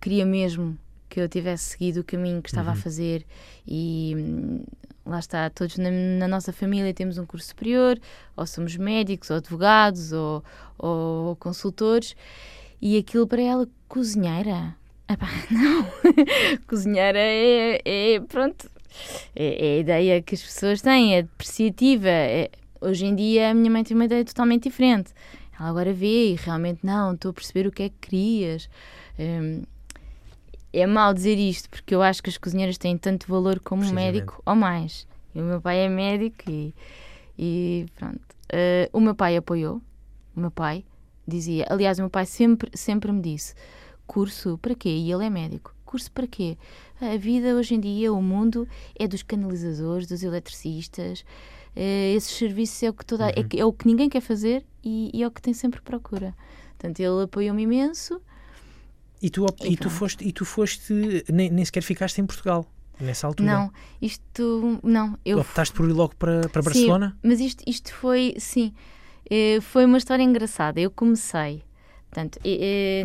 [0.00, 2.76] queria mesmo que eu tivesse seguido o caminho que estava uhum.
[2.76, 3.24] a fazer
[3.66, 4.64] e hum,
[5.06, 8.00] lá está, todos na, na, nossa família temos um curso superior,
[8.36, 10.42] ou somos médicos, ou advogados, ou,
[10.78, 12.16] ou consultores,
[12.80, 14.76] e aquilo para ela, cozinheira,
[15.08, 15.86] Epá, não,
[16.66, 18.70] cozinheira é, é pronto,
[19.34, 22.08] é, é, a ideia que as pessoas têm, é depreciativa.
[22.08, 25.12] É, hoje em dia a minha mãe tem uma ideia totalmente diferente.
[25.58, 28.68] Ela agora vê e realmente não, estou a perceber o que é que querias.
[29.18, 29.62] Hum,
[30.72, 33.92] é mal dizer isto, porque eu acho que as cozinheiras têm tanto valor como um
[33.92, 35.06] médico ou mais.
[35.34, 36.74] E o meu pai é médico e,
[37.38, 38.20] e pronto.
[38.52, 39.80] Uh, o meu pai apoiou,
[40.36, 40.84] o meu pai
[41.26, 43.54] dizia, aliás, o meu pai sempre, sempre me disse
[44.06, 44.88] Curso para quê?
[44.88, 45.74] E ele é médico.
[45.84, 46.56] Curso para quê?
[47.00, 51.24] A vida hoje em dia, o mundo é dos canalizadores, dos eletricistas.
[51.76, 53.48] Uh, esses serviços é o que toda, é uhum.
[53.52, 56.34] é, é, o que ninguém quer fazer e, e, é o que tem sempre procura.
[56.70, 58.20] Portanto, ele apoiou-me imenso.
[59.20, 60.92] E tu, e, e tu foste, e tu foste
[61.32, 62.66] nem, nem sequer ficaste em Portugal
[63.00, 63.50] nessa altura?
[63.50, 65.18] Não, isto não.
[65.24, 67.10] Eu optaste por ir logo para, para Barcelona?
[67.10, 68.72] Sim, mas isto, isto foi, sim,
[69.30, 70.80] eh, foi uma história engraçada.
[70.80, 71.62] Eu comecei,
[72.10, 72.38] portanto,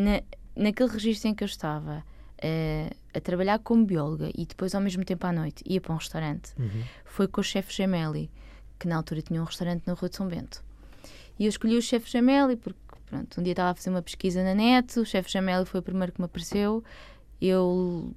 [0.02, 0.22] na,
[0.60, 2.04] naquele registro em que eu estava
[2.38, 5.98] uh, a trabalhar como bióloga e depois ao mesmo tempo à noite ia para um
[5.98, 6.84] restaurante, uhum.
[7.06, 8.30] foi com o chefe Gemelli,
[8.78, 10.64] que na altura tinha um restaurante na Rua de São Bento.
[11.38, 14.44] E eu escolhi o chefe Gemelli porque, pronto, um dia estava a fazer uma pesquisa
[14.44, 16.84] na net, o chefe Gemelli foi o primeiro que me apareceu
[17.42, 18.14] eu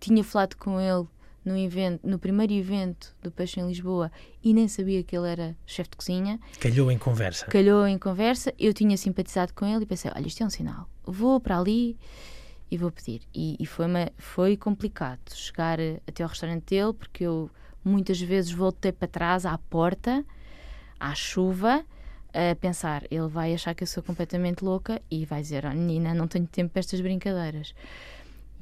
[0.00, 1.06] tinha falado com ele
[1.44, 4.10] no, evento, no primeiro evento do Peixe em Lisboa
[4.42, 6.40] e nem sabia que ele era chefe de cozinha.
[6.60, 7.46] Calhou em conversa.
[7.46, 8.52] Calhou em conversa.
[8.58, 10.88] Eu tinha simpatizado com ele e pensei: olha, isto é um sinal.
[11.04, 11.96] Vou para ali
[12.70, 13.22] e vou pedir.
[13.34, 17.50] E, e foi, uma, foi complicado chegar até ao restaurante dele, porque eu
[17.84, 20.24] muitas vezes voltei para trás à porta,
[20.98, 21.84] à chuva,
[22.32, 26.14] a pensar: ele vai achar que eu sou completamente louca e vai dizer: oh, Nina,
[26.14, 27.74] não tenho tempo para estas brincadeiras.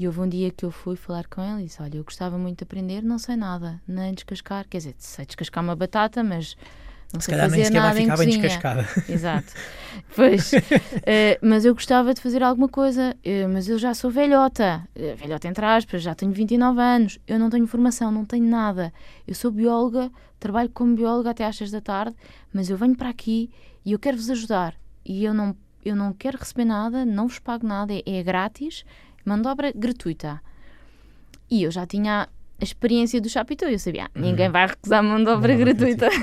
[0.01, 2.39] E houve um dia que eu fui falar com ele e disse: Olha, eu gostava
[2.39, 4.67] muito de aprender, não sei nada, nem descascar.
[4.67, 6.57] Quer dizer, sei descascar uma batata, mas
[7.13, 8.49] não Se sei calhar nem fazer sequer vai nada em ficar bem cozinha.
[8.49, 8.89] descascada.
[9.13, 9.53] Exato.
[10.17, 10.53] Pois,
[11.05, 15.15] eh, mas eu gostava de fazer alguma coisa, eh, mas eu já sou velhota, eh,
[15.17, 18.93] velhota entre aspas, já tenho 29 anos, eu não tenho formação, não tenho nada.
[19.29, 22.17] Eu sou bióloga, trabalho como bióloga até às 6 da tarde,
[22.55, 23.51] mas eu venho para aqui
[23.85, 24.75] e eu quero vos ajudar.
[25.05, 28.85] E eu não, eu não quero receber nada, não vos pago nada, é, é grátis,
[29.25, 30.41] mão de obra gratuita.
[31.51, 32.29] E eu já tinha
[32.61, 36.09] a experiência do Chapitou, eu sabia, ah, ninguém vai recusar mão de obra obra gratuita.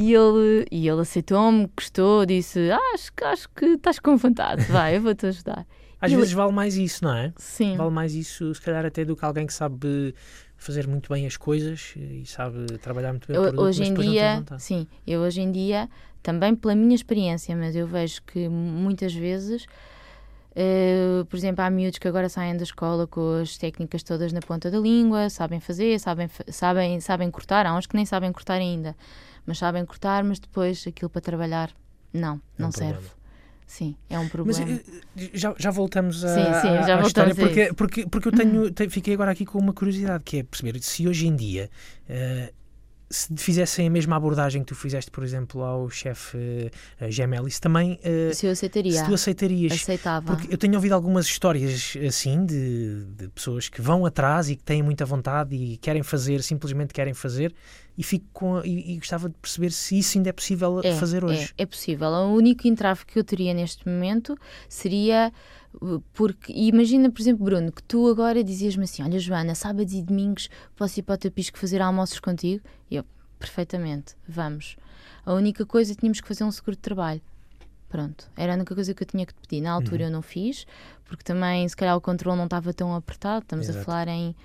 [0.00, 4.62] E ele, e ele aceitou-me, gostou, disse: ah, acho, que- acho que estás com vontade,
[4.70, 5.66] vai, eu vou-te ajudar.
[6.00, 7.32] Às E vezes vale mais isso, não é?
[7.36, 10.14] Sim, Vale mais isso, se calhar, até do que alguém que sabe
[10.56, 14.00] fazer muito bem as coisas e sabe trabalhar muito bem o produto, hoje em não
[14.02, 15.88] dia, sim, eu hoje em dia,
[16.22, 19.66] também pela minha experiência, mas eu vejo que muitas vezes,
[20.60, 24.40] eh, por exemplo, há miúdos que agora saem da escola com as técnicas todas na
[24.40, 28.56] ponta da língua, sabem fazer, sabem, sabem, sabem cortar, há uns que nem sabem cortar
[28.60, 28.96] ainda,
[29.46, 31.70] mas sabem cortar, mas depois aquilo para trabalhar,
[32.12, 32.96] não, É um não problema.
[32.96, 33.10] serve.
[33.66, 34.72] Sim, é um Mas problema.
[34.72, 38.28] eh, já, já voltamos a, Sim, sim, à- já à voltamos história, porque, porque, porque
[38.28, 41.36] eu tenho, te- fiquei agora aqui com uma curiosidade, que é perceber se hoje em
[41.36, 41.70] dia
[42.08, 42.52] eh,
[43.10, 46.36] se fizessem a mesma abordagem que tu fizeste, por exemplo, ao chefe
[47.00, 49.72] uh, Gemelli, se também eh, Se eu aceitaria, se tu aceitarias.
[49.72, 50.34] aceitava.
[50.36, 54.62] Porque eu tenho ouvido algumas histórias assim de, de pessoas que vão atrás e que
[54.62, 57.54] têm muita vontade e querem fazer, simplesmente querem fazer,
[57.98, 61.24] e fico com e, e gostava de perceber se isso ainda é possível É, fazer
[61.24, 61.52] hoje.
[61.58, 62.08] É, é possível.
[62.08, 65.32] O único entrave que eu teria neste momento seria
[65.82, 70.00] uh, porque, imagina, por exemplo, Bruno, que tu agora dizias-me assim: Olha, Joana, sábados e
[70.00, 72.62] domingos posso ir para o teu pisco fazer almoços contigo?
[72.88, 73.04] E eu,
[73.36, 74.76] perfeitamente, vamos.
[75.26, 77.20] A única coisa tínhamos que fazer um seguro de trabalho.
[77.88, 79.60] Pronto, era a única coisa que eu tinha que te pedir.
[79.62, 80.08] Na altura Uhum.
[80.08, 80.66] eu não fiz,
[81.04, 83.42] porque também, se calhar, o controle não estava tão apertado.
[83.42, 83.80] Estamos Exato.
[83.80, 84.36] a falar em.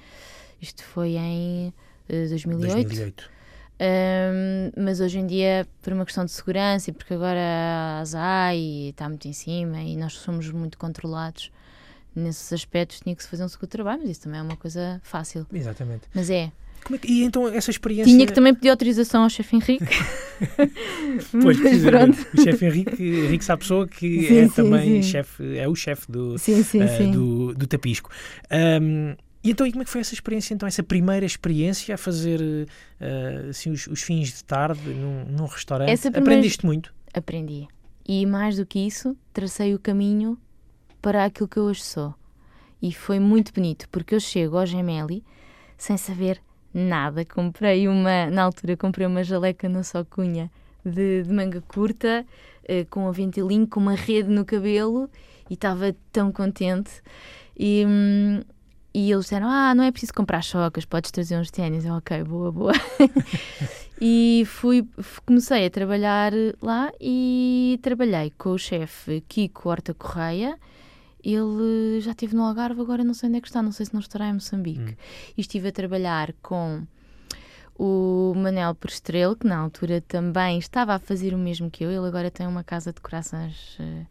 [0.60, 1.68] Isto foi em
[2.10, 2.74] uh, 2008.
[2.88, 3.30] 2008.
[3.80, 8.90] Um, mas hoje em dia, por uma questão de segurança e porque agora a ASAI
[8.90, 11.52] está muito em cima e nós somos muito controlados
[12.16, 14.56] nesses aspectos, tinha que se fazer um seguro de trabalho, mas isso também é uma
[14.56, 15.46] coisa fácil.
[15.52, 16.04] Exatamente.
[16.14, 16.52] Mas é,
[16.92, 18.14] é que- e então essa experiência.
[18.14, 19.86] tinha que também pedir autorização ao chefe Henrique.
[21.42, 22.28] Pois, pronto.
[22.34, 25.10] O chefe Henrique, Henrique Sapessoa, que Sim, é sim, também sim.
[25.10, 26.62] chefe, é o chefe do, sim.
[27.12, 28.10] do, do Tapisco.
[28.50, 31.98] Ahm, e então, e como é que foi essa experiência, então, essa primeira experiência a
[31.98, 32.68] fazer
[33.00, 35.90] eh, assim, os, os fins de tarde num, num restaurante?
[36.12, 36.94] Primeira- Aprendeste muito?
[37.14, 37.68] Aprendi.
[38.08, 40.38] E mais do que isso, tracei o caminho
[41.02, 42.14] para aquilo que eu hoje sou.
[42.82, 45.24] E foi muito bonito, porque eu chego ao Gemelli
[45.78, 46.42] sem saber
[46.74, 47.24] nada.
[47.26, 50.50] Comprei uma, na altura, comprei uma jaleca na Socunha
[50.86, 52.26] de, de manga curta,
[52.66, 55.10] eh, com um ventilinho, com uma rede no cabelo,
[55.50, 56.92] e estava tão contente.
[57.58, 58.42] E, hum,
[58.94, 61.86] e eles disseram: Ah, não é preciso comprar chocas, podes trazer uns ténis.
[61.86, 62.74] Eu, ok, boa, boa.
[64.00, 64.88] e fui,
[65.26, 70.60] comecei a trabalhar lá e trabalhei com o chefe Kiko Horta Correia.
[71.24, 73.94] Ele já esteve no Algarve, agora não sei onde é que está, não sei se
[73.94, 74.98] não estará em Moçambique.
[75.38, 76.86] E estive a trabalhar com
[77.76, 81.92] o Manel Prestrelo, que na altura também estava a fazer o mesmo que eu.
[81.92, 84.06] Ele agora tem uma casa de corações eh,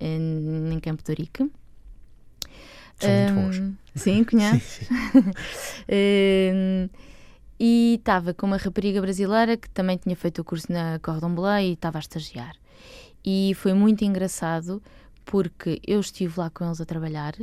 [0.00, 1.50] em, Campo de Ourique.
[2.98, 3.58] São muito bons.
[3.58, 4.86] Hum, Sim, conhece?
[5.90, 6.88] Hum,
[7.58, 11.58] e estava com uma rapariga brasileira que também tinha feito o curso na Cordon Bleu
[11.58, 12.54] e estava a estagiar.
[13.24, 14.82] E foi muito engraçado
[15.24, 17.34] porque eu estive lá com eles a trabalhar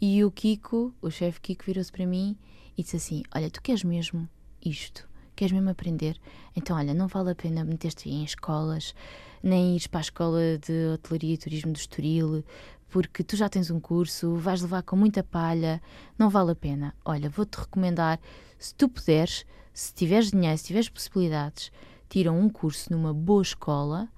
[0.00, 2.36] e o Kiko, o chefe Kiko, virou-se para mim
[2.76, 4.28] e disse assim: Olha, tu queres mesmo
[4.64, 5.06] isto?
[5.36, 6.16] Queres mesmo aprender?
[6.56, 8.94] Então, olha, não vale a pena meter-te em escolas,
[9.42, 12.44] nem ires para a escola de hotelaria e turismo do Estoril,
[12.90, 15.80] porque tu já tens um curso, vais levar com muita palha,
[16.18, 16.94] não vale a pena.
[17.04, 18.20] Olha, vou-te recomendar,
[18.58, 21.70] se tu puderes, se tiveres dinheiro, se tiveres possibilidades,
[22.08, 24.08] tira um curso numa boa escola,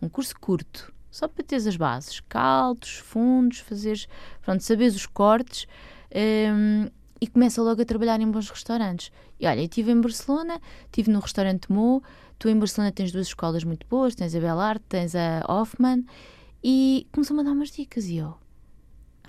[0.00, 4.06] um curso curto, só para teres as bases, caldos, fundos, fazeres,
[4.40, 5.66] pronto, saberes os cortes
[6.14, 6.88] hum,
[7.20, 9.10] e começa logo a trabalhar em bons restaurantes.
[9.40, 12.00] E olha, eu estive em Barcelona, estive no restaurante Mo,
[12.38, 16.04] tu em Barcelona tens duas escolas muito boas, tens a Belarte, tens a Hoffman,
[16.62, 18.34] e começou-me a dar umas dicas e eu,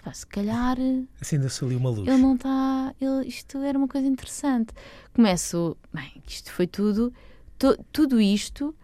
[0.03, 0.77] pá, se calhar
[1.21, 2.07] Acenda-se ali uma luz.
[2.07, 2.93] ele não está.
[3.25, 4.73] Isto era uma coisa interessante.
[5.13, 7.13] Começo, bem, isto foi tudo,
[7.57, 8.75] to- tudo isto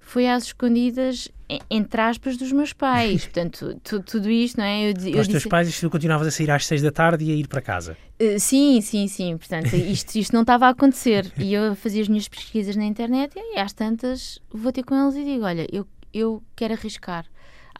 [0.00, 1.28] foi às escondidas,
[1.70, 3.22] entre aspas, dos meus pais.
[3.26, 4.90] Portanto, tu- tudo isto, não é?
[4.90, 6.90] Eu, Para eu os teus disse, pais, isto tu continuavas a sair às seis da
[6.90, 7.96] tarde e a ir para casa.
[8.18, 9.36] "Eh, sim, sim, sim.
[9.36, 11.32] Portanto, isto, isto não estava a acontecer.
[11.38, 15.14] E eu fazia as minhas pesquisas na internet e às tantas vou ter com eles
[15.14, 17.24] e digo: olha, eu, eu quero arriscar.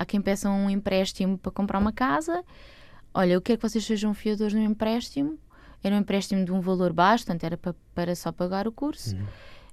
[0.01, 2.43] Há quem peça um empréstimo para comprar uma casa.
[3.13, 5.39] Olha, eu quero que vocês sejam fiadores no empréstimo.
[5.85, 9.15] Era um empréstimo de um valor baixo, portanto era para, para só pagar o curso.
[9.15, 9.27] Uhum.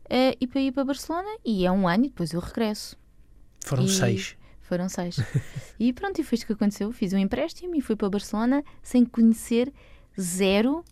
[0.10, 1.30] Eh, e para ir para Barcelona.
[1.46, 2.98] E é um ano e depois eu regresso.
[3.63, 4.36] Foram E- seis.
[4.63, 5.16] Foram seis.
[5.80, 6.92] e pronto, e foi isto que aconteceu.
[6.92, 9.72] Fiz um empréstimo e fui para Barcelona sem conhecer
[10.20, 10.84] zero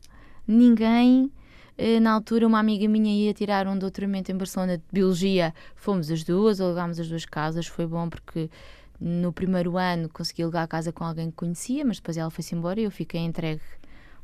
[0.47, 1.29] ninguém.
[1.77, 5.53] Eh, Na altura, uma amiga minha ia tirar um doutoramento em Barcelona de Biologia.
[5.75, 7.67] Fomos as duas, alugámos as duas casas.
[7.67, 8.49] Foi bom porque
[8.99, 12.55] no primeiro ano consegui alugar a casa com alguém que conhecia, mas depois ela foi-se
[12.55, 13.61] embora e eu fiquei entregue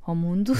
[0.02, 0.54] ao mundo.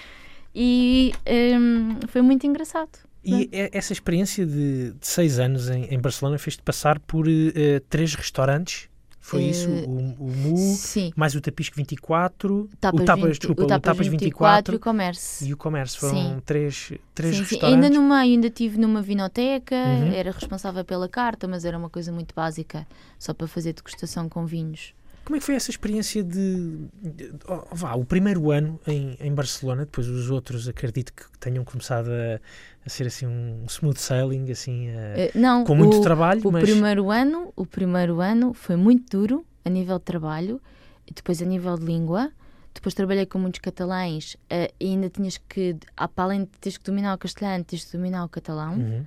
[0.54, 1.12] e
[1.58, 2.90] hum, foi muito engraçado.
[3.24, 7.80] E e- essa experiência de, de seis anos em, em Barcelona fez-te passar por eh,
[7.88, 8.88] três restaurantes.
[9.30, 9.70] Foi Eh, isso?
[9.70, 11.12] O, o Mu, Sim.
[11.14, 14.74] mais o Tapisco 24, Tapas o Tapas, 20 desculpa, o o Tapas Tapas 24 24
[14.74, 15.46] e o Comércio.
[15.46, 16.00] e o Comércio.
[16.00, 16.42] Foram Sim.
[16.44, 17.74] três, três Sim, restaurantes.
[17.84, 20.12] Ainda meio, ainda estive numa vinoteca, Uhum.
[20.12, 22.84] era responsável pela carta, mas era uma coisa muito básica,
[23.20, 24.92] só para fazer degustação com vinhos.
[25.30, 29.32] Como é que foi essa experiência de, de- oh, vá, o primeiro ano em, em
[29.32, 32.40] Barcelona, depois os outros acredito que tenham começado a,
[32.84, 36.50] a ser assim um smooth sailing, assim, a- Eh, não, com muito o, trabalho, o
[36.50, 40.60] mas primeiro ano, o primeiro ano foi muito duro a nível de trabalho,
[41.06, 42.32] e depois a nível de língua.
[42.74, 46.76] Depois trabalhei com muitos catalães eh, e ainda tinhas que, ah, para além de teres
[46.76, 48.74] que dominar o castelhano, tens que dominar o catalão.
[48.74, 49.04] Uhum.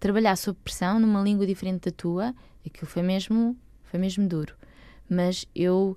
[0.00, 2.34] trabalhar sob pressão numa língua diferente da tua,
[2.66, 4.54] aquilo foi mesmo, foi mesmo duro.
[5.12, 5.96] Mas eu,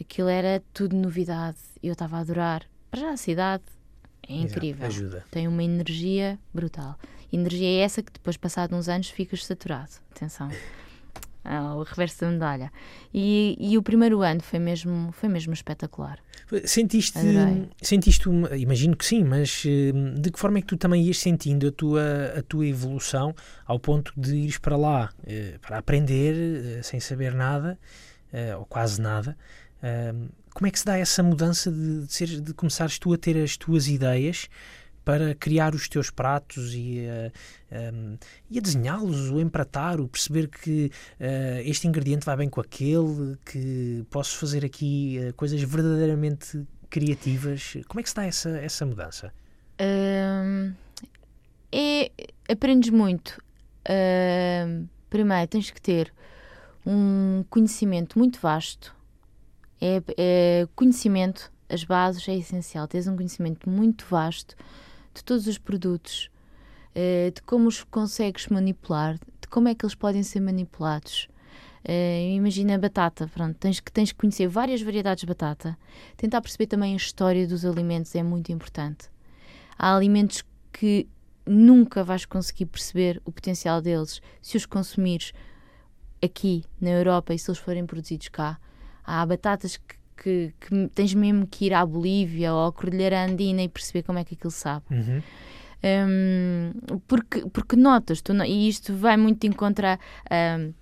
[0.00, 2.64] aquilo era tudo novidade, eu estava a adorar.
[2.90, 3.62] Para já a cidade
[4.26, 5.24] é Exato, incrível, ajuda.
[5.30, 6.98] tem uma energia brutal.
[7.30, 9.92] Energia é essa que depois, passado uns anos, ficas saturado.
[10.14, 10.48] Atenção.
[11.42, 12.70] Ah, o reverso da medalha.
[13.14, 16.18] E, e o primeiro ano foi mesmo, foi mesmo espetacular.
[16.66, 17.66] Sentiste, Adorei.
[17.80, 21.18] sentiste uma, imagino que sim, mas eh, de que forma é que tu também ias
[21.18, 22.02] sentindo a tua,
[22.38, 26.34] a tua evolução ao ponto de ires para lá eh, para aprender
[26.78, 27.78] eh, sem saber nada
[28.32, 29.36] eh, ou quase nada?
[29.82, 30.12] Ah,
[30.54, 33.36] como é que se dá essa mudança de, de, seres- de começares tu a ter
[33.42, 34.48] as tuas ideias
[35.04, 38.18] para criar os teus pratos e, a- um,
[38.50, 43.36] e a desenhá-los, o empratar, o perceber que eh, este ingrediente vai bem com aquele,
[43.46, 47.76] que posso fazer aqui eh, coisas verdadeiramente criativas.
[47.88, 49.32] Como é que se dá essa, essa mudança?
[49.80, 50.74] Hum,
[51.72, 52.10] é,
[52.50, 53.40] aprendes muito.
[55.08, 56.12] Primeiro, tens que ter
[56.84, 58.94] um conhecimento muito vasto.
[59.80, 62.86] É, é conhecimento, as bases é essencial.
[62.88, 64.56] Tens um conhecimento muito vasto
[65.14, 66.30] de todos os produtos,
[66.94, 71.28] eh, de como os consegues manipular, de como é que eles podem ser manipulados.
[71.84, 75.78] Eh, imagina a batata, pronto, tens que, tens que conhecer várias variedades de batata.
[76.16, 79.08] Tentar perceber também a história dos alimentos é muito importante.
[79.78, 81.08] Há alimentos que
[81.46, 85.32] nunca vais conseguir perceber o potencial deles se os consumires
[86.22, 88.58] aqui na Europa e se eles forem produzidos cá.
[89.04, 93.62] Há batatas que, que, que tens mesmo que ir à Bolívia ou à Cordilheira Andina
[93.62, 94.84] e perceber como é que aquilo sabe.
[94.90, 95.22] Uhum.
[95.82, 96.72] Hum,
[97.08, 99.98] porque, porque notas, tu e isto vai muito em contra
[100.30, 100.74] hum,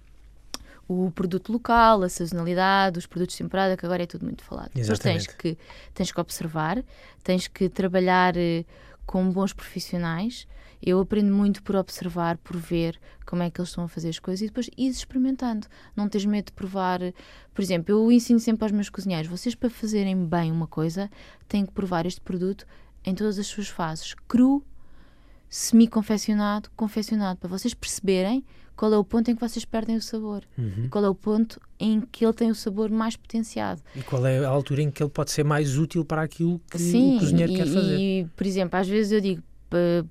[0.88, 4.70] o produto local, a sazonalidade, os produtos de temporada, que agora é tudo muito falado.
[4.74, 5.36] Depois tens Exatamente.
[5.36, 5.58] que,
[5.94, 6.82] tens que observar,
[7.22, 8.64] tens que trabalhar eh,
[9.06, 10.48] com bons profissionais.
[10.82, 14.18] Eu aprendo muito por observar, por ver como é que eles estão a fazer as
[14.18, 15.66] coisas e depois ir experimentando.
[15.96, 17.00] Não tens medo de provar.
[17.52, 21.10] Por exemplo, eu ensino sempre aos meus cozinheiros: vocês, para fazerem bem uma coisa,
[21.48, 22.64] têm que provar este produto
[23.04, 24.62] em todas as suas fases, cru,
[25.48, 28.44] semi-confeccionado, confeccionado, para vocês perceberem
[28.76, 30.88] qual é o ponto em que vocês perdem o sabor, Uhum.
[30.88, 33.82] qual é o ponto em que ele tem o sabor mais potenciado.
[33.96, 36.78] E qual é a altura em que ele pode ser mais útil para aquilo que
[36.78, 37.98] Sim, o cozinheiro e, quer fazer?
[37.98, 39.47] e, por exemplo, às vezes eu digo "P-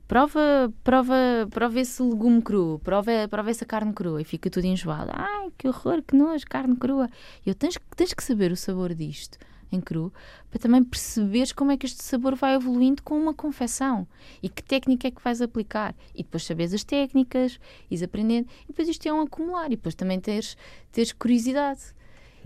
[0.08, 1.15] prova, prova,
[1.50, 5.12] prova esse legume cru, prova, prova essa carne crua e fica tudo enjoado.
[5.13, 7.10] Ai, que horror, que nojo, carne crua.
[7.46, 9.38] Eu tens, que- tens que saber o sabor disto
[9.70, 10.13] em cru
[10.50, 14.08] para também perceberes como é que este sabor vai evoluindo com uma confecção
[14.41, 15.93] e que técnica é que vais aplicar.
[16.15, 17.60] E depois saberes as técnicas,
[17.91, 20.56] ires aprendendo, e depois isto é um acumular, e depois também teres,
[20.91, 21.82] teres curiosidade.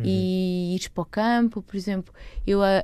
[0.04, 2.12] E ires para o campo, por exemplo,
[2.48, 2.84] eu a.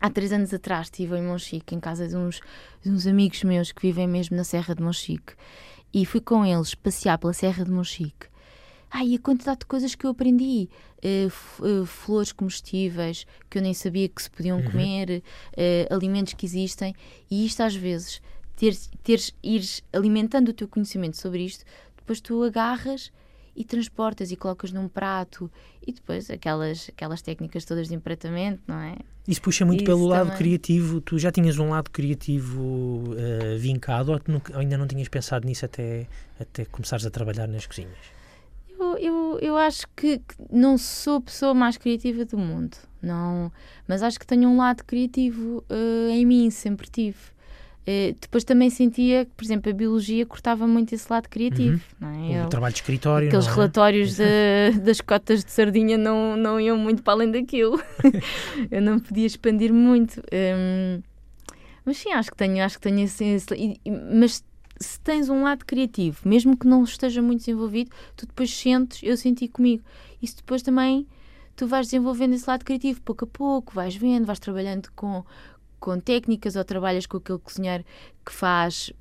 [0.00, 2.40] Há três anos atrás estive em Monchique, em casa de uns,
[2.82, 5.34] de uns amigos meus que vivem mesmo na Serra de Monchique.
[5.92, 8.28] E fui com eles passear pela Serra de Monchique.
[8.90, 10.68] Ai, a quantidade de coisas que eu aprendi.
[10.98, 14.64] Uh, uh, flores comestíveis que eu nem sabia que se podiam uhum.
[14.64, 16.94] comer, uh, alimentos que existem.
[17.30, 18.22] E isto às vezes,
[18.56, 21.64] teres, teres, ires alimentando o teu conhecimento sobre isto,
[21.96, 23.12] depois tu agarras
[23.58, 25.50] e transportas e colocas num prato
[25.84, 28.94] e depois aquelas, aquelas técnicas todas de empratamento, não é?
[29.26, 30.38] Isso puxa muito Isso pelo lado também.
[30.38, 31.00] criativo.
[31.00, 35.44] Tu já tinhas um lado criativo uh, vincado ou, nunca, ou ainda não tinhas pensado
[35.44, 36.06] nisso até,
[36.38, 37.98] até começares a trabalhar nas cozinhas?
[38.78, 43.50] Eu, eu, eu acho que não sou a pessoa mais criativa do mundo, não,
[43.88, 47.18] mas acho que tenho um lado criativo uh, em mim, sempre tive.
[47.88, 51.80] Uh, depois também sentia que, por exemplo, a biologia cortava muito esse lado criativo.
[52.00, 52.08] Uhum.
[52.08, 52.40] Não é?
[52.40, 53.28] O Eu, trabalho de escritório.
[53.28, 53.50] Aqueles é?
[53.50, 57.80] relatórios de, das cotas de sardinha não, não iam muito para além daquilo.
[58.70, 60.20] Eu não podia expandir muito.
[60.30, 61.00] Um,
[61.82, 63.46] mas sim, acho que tenho, acho que tenho esse, esse
[64.12, 64.44] mas
[64.78, 69.16] se tens um lado criativo, mesmo que não esteja muito desenvolvido, tu depois sentes, eu
[69.16, 69.82] senti comigo.
[70.20, 71.06] Isso depois também
[71.56, 75.24] tu vais desenvolvendo esse lado criativo pouco a pouco, vais vendo, vais trabalhando com,
[75.78, 77.84] com técnicas ou trabalhas com aquele cozinheiro
[78.24, 78.92] que faz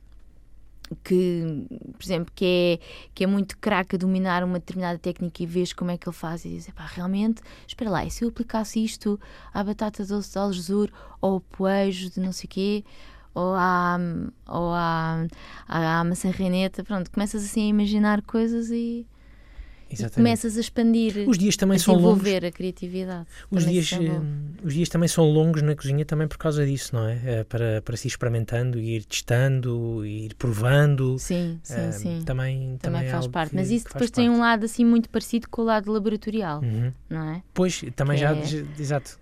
[1.04, 1.66] que,
[1.98, 5.74] por exemplo, que é, que é muito craque a dominar uma determinada técnica e vês
[5.74, 8.84] como é que ele faz e dizes, pá, realmente, espera lá, e se eu aplicasse
[8.84, 9.20] isto
[9.54, 12.86] à batata doce de algesur ou ao poejo de não sei o quê,
[13.34, 14.00] ou à,
[14.48, 15.28] ou à,
[15.68, 19.06] à, à maçã reineta, pronto, começas assim a imaginar coisas e
[19.90, 20.16] Exatamente.
[20.16, 22.28] começas a expandir, os dias também a são longos.
[22.28, 23.26] a criatividade.
[23.50, 24.22] Os dias, eh,
[24.64, 27.20] os dias também são longos na cozinha também por causa disso, não é?
[27.24, 31.18] é para, para se experimentando, ir testando, ir provando.
[31.18, 32.22] Sim, sim, é, sim.
[32.26, 33.56] Também, também, também é faz parte.
[33.56, 36.92] Mas isso depois tem um lado assim muito parecido com o lado laboratorial, uhum.
[37.10, 37.42] não é?
[37.54, 39.20] Pois, também que já, é exato,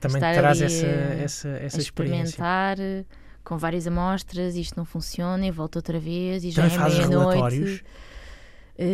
[0.00, 2.30] também traz essa, essa, essa experiência.
[2.30, 2.78] Experimentar
[3.44, 7.84] com várias amostras, isto não funciona e volta outra vez e já também é meia-noite.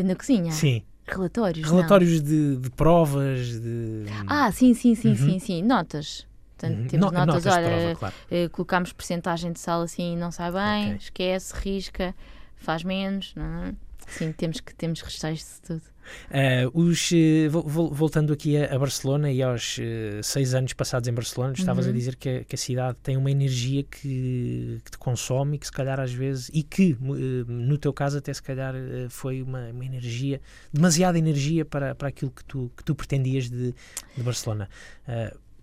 [0.04, 0.50] Na cozinha?
[0.50, 0.82] Sim.
[1.06, 1.70] Relatórios?
[1.70, 4.06] Relatórios de, de, provas, de...
[4.26, 5.16] Ah, sim, sim, sim, uhum.
[5.16, 5.62] sim, sim.
[5.62, 6.26] Notas.
[6.56, 6.86] Portanto, uhum.
[6.88, 8.14] temos no, notas, notas, olha, prova, claro.
[8.30, 10.96] uh, colocamos porcentagem de sal assim não sai bem, okay.
[10.96, 12.14] esquece, risca,
[12.56, 13.74] faz menos, não é?
[14.08, 15.82] Sim, temos que, temos que isto tudo.
[16.30, 17.50] Uh, os, uh,
[17.90, 21.92] voltando aqui a, a, Barcelona e aos uh, seis anos passados em Barcelona, estavas uhum.
[21.92, 25.58] a dizer que a, que a, cidade tem uma energia que, que, te consome e
[25.58, 28.74] que se calhar às vezes, e que no teu caso até se calhar
[29.08, 30.40] foi uma, uma, energia,
[30.72, 33.74] demasiada energia para, para aquilo que tu, que tu pretendias de,
[34.16, 34.68] de Barcelona.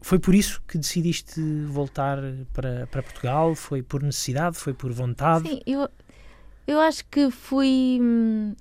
[0.02, 2.20] foi por isso que decidiste voltar
[2.54, 3.56] para, para Portugal?
[3.56, 4.58] Foi por necessidade?
[4.58, 5.50] Foi por vontade?
[5.50, 5.90] Sim, eu,
[6.66, 8.56] eu acho que fui hum,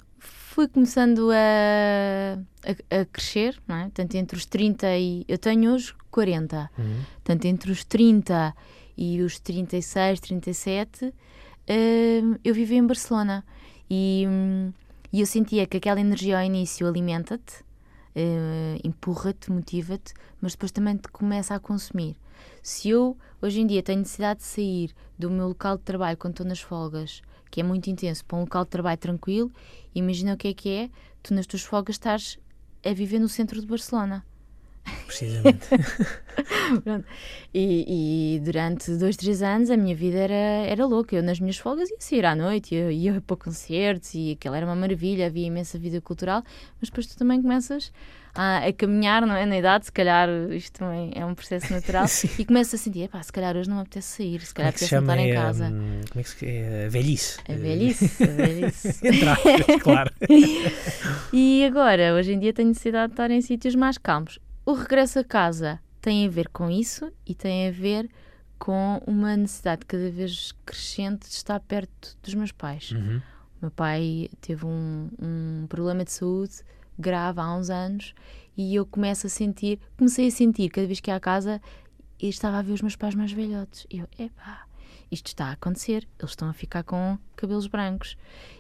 [0.53, 2.39] fui começando a,
[2.69, 3.91] a, a, crescer, não é?
[3.93, 5.25] Tanto entre os 30 e.
[5.27, 6.71] Eu tenho hoje 40.
[6.79, 7.01] Uhum.
[7.25, 8.55] Tanto entre os 30
[8.97, 11.13] e os 36, 37, uh,
[12.45, 13.43] eu vivi em Barcelona.
[13.89, 14.73] E, um,
[15.11, 17.63] e eu sentia que aquela energia ao início alimenta-te,
[18.15, 22.15] uh, empurra-te, motiva-te, mas depois também te começa a consumir.
[22.63, 26.35] Se eu hoje em dia tenho necessidade de sair do meu local de trabalho quando
[26.35, 29.53] estou nas folgas que é muito intenso, para um local de trabalho tranquilo,
[29.95, 30.91] imagina o que é que é,
[31.23, 32.39] tu nas tuas folgas estás
[32.83, 34.25] a viver no centro de Barcelona.
[35.07, 35.69] Precisamente.
[37.53, 41.15] e, e, durante dois, três anos a minha vida era, era louca.
[41.15, 44.65] Eu nas minhas folgas ia sair à noite, ia, ia para concertos e aquela era
[44.65, 46.43] uma maravilha, havia imensa vida cultural,
[46.81, 47.93] mas depois tu também começas
[48.35, 49.45] a, a, caminhar, não é?
[49.45, 52.07] Na idade, se calhar isto também é um processo natural,
[52.39, 54.71] e começa a sentir, pá, se calhar hoje não me apetece sair, se calhar é
[54.71, 55.67] apetece estar em casa.
[55.67, 56.87] Um, como é que se é?
[56.87, 57.41] A velhice.
[57.49, 59.01] A velhice, a velhice.
[59.07, 59.39] Entrar,
[59.83, 60.11] claro.
[61.33, 64.39] e agora, hoje em dia, tenho necessidade de estar em sítios mais calmos.
[64.65, 68.09] O regresso a casa tem a ver com isso e tem a ver
[68.59, 72.93] com uma necessidade cada vez crescente de estar perto dos meus pais.
[72.93, 73.17] Uhum.
[73.17, 76.63] O meu pai teve um, um problema de saúde
[76.99, 78.15] grave há uns anos
[78.57, 81.61] e eu começo a sentir, comecei a sentir cada vez que ia à casa
[82.21, 83.87] e estava a ver os meus pais mais velhotes.
[83.91, 84.67] E eu, epá,
[85.11, 88.17] isto está a acontecer, eles estão a ficar com cabelos brancos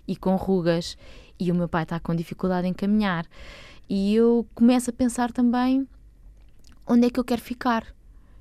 [0.06, 0.96] e com rugas
[1.38, 3.26] e o meu pai está com dificuldade em caminhar.
[3.88, 5.86] E eu começo a pensar também
[6.86, 7.87] onde é que eu quero ficar.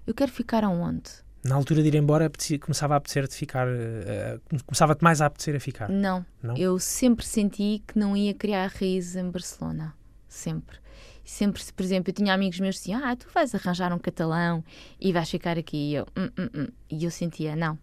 [0.06, 1.12] Eu quero ficar aonde?
[1.44, 2.32] Na altura de ir embora,
[2.62, 3.68] começava a apetecer de ficar.
[3.68, 5.90] Uh, começava-te mais a apetecer a ficar?
[5.90, 6.24] Não.
[6.42, 6.56] Não.
[6.56, 9.96] Eu sempre senti que não ia criar raízes em Barcelona.
[10.28, 10.78] Sempre.
[11.24, 14.64] Sempre, por exemplo, eu tinha amigos meus que diziam: Ah, tu vais arranjar um catalão
[15.00, 15.92] e vais ficar aqui.
[15.92, 16.68] E eu, hum, hum, hum.
[16.90, 17.78] E eu sentia: Não.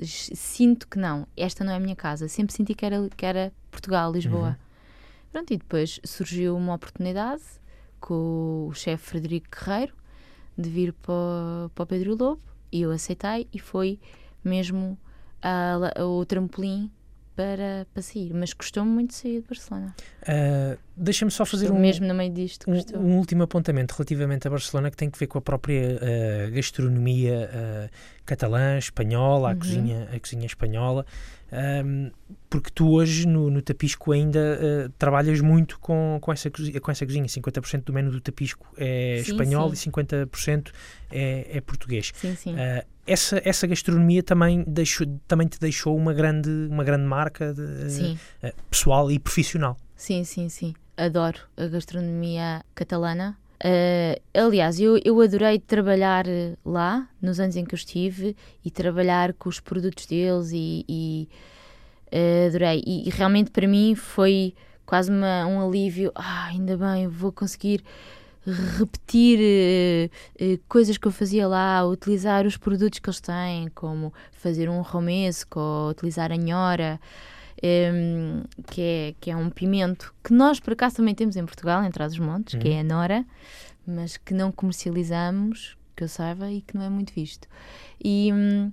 [0.00, 1.28] Sinto que não.
[1.36, 2.26] Esta não é a minha casa.
[2.26, 4.48] Sempre senti que era, que era Portugal, Lisboa.
[4.48, 4.56] Uhum.
[5.30, 7.42] Pronto, e depois surgiu uma oportunidade
[8.00, 9.94] com o chefe Frederico Guerreiro
[10.58, 14.00] de vir para, para o Pedro Lobo e eu aceitei e foi
[14.42, 14.98] mesmo
[15.40, 16.90] a, a, o trampolim
[17.36, 19.94] para, para sair, mas custou-me muito sair de Barcelona.
[20.22, 22.66] Uh, Deixa-me só fazer um, mesmo no meio disto.
[22.70, 26.50] um, um último apontamento relativamente a Barcelona que tem que ver com a própria uh,
[26.52, 27.90] gastronomia uh,
[28.24, 29.58] catalã, espanhola, a, Uhum.
[29.58, 31.04] cozinha, a cozinha espanhola.
[31.84, 32.10] Um,
[32.50, 37.04] porque tu hoje no, no Tapisco ainda trabalhas muito com, com, essa cozinha, com essa
[37.06, 37.26] cozinha.
[37.26, 39.88] 50% do menu do Tapisco é Sim, espanhol sim.
[39.88, 40.72] e 50%
[41.12, 42.10] é, é português.
[42.14, 42.56] Sim, sim.
[43.06, 47.62] Uh, essa, essa gastronomia também, deixou, também te deixou uma grande, uma grande marca de,
[47.62, 49.76] uh, pessoal e profissional.
[49.96, 50.74] Sim, sim, sim.
[50.96, 53.36] Adoro a gastronomia catalana.
[53.64, 58.70] Uh, aliás, eu, eu adorei trabalhar eh, lá, nos anos em que eu estive, e
[58.70, 61.28] trabalhar com os produtos deles, e, e,
[62.12, 62.82] eh, adorei.
[62.86, 66.12] E, e realmente para mim foi quase uma- um alívio.
[66.14, 67.82] Ah, ainda bem, vou conseguir
[68.46, 74.12] repetir eh, eh, coisas que eu fazia lá, utilizar os produtos que eles têm, como
[74.32, 77.00] fazer um romesco ou utilizar a nhora
[77.62, 81.82] um, que, é, que é um pimento que nós por acaso também temos em Portugal,
[81.82, 82.74] em Trás-os-Montes, que Uhum.
[82.76, 83.24] é a Nora,
[83.86, 87.48] mas que não comercializamos, que eu saiba, e que não é muito visto.
[88.02, 88.70] E, hum,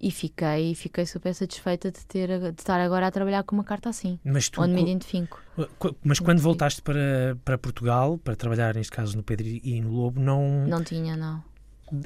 [0.00, 3.88] e fiquei, fiquei super satisfeita de, ter, de estar agora a trabalhar com uma carta
[3.88, 5.42] assim, Mas, tu, onde me co- identifico.
[5.78, 6.44] co- mas quando Sim.
[6.44, 10.82] voltaste para, para Portugal, para trabalhar neste caso no Pedro e no Lobo, não, Não
[10.84, 11.42] tinha, não.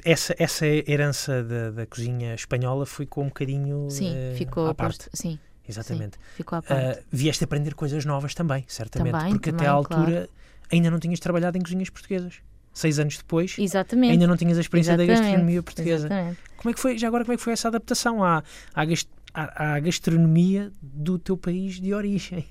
[0.03, 4.97] essa, essa herança da, da cozinha espanhola ficou um bocadinho Sim, eh, ficou à parte.
[4.97, 5.09] posto.
[5.15, 5.37] Sim,
[5.67, 6.17] Exatamente.
[6.35, 6.99] ficou à parte.
[6.99, 10.29] Uh, vieste aprender coisas novas também, certamente, Também, porque até também, à altura
[10.71, 12.41] ainda não tinhas trabalhado em cozinhas portuguesas.
[12.73, 14.11] Seis anos depois, Exatamente.
[14.13, 16.07] ainda não tinhas a experiência da Exatamente, gastronomia portuguesa.
[16.07, 16.37] Exatamente.
[16.57, 18.43] Como é que foi, já agora, como é que foi essa adaptação à,
[18.73, 22.45] à, gas- à- à gastronomia do teu país de origem?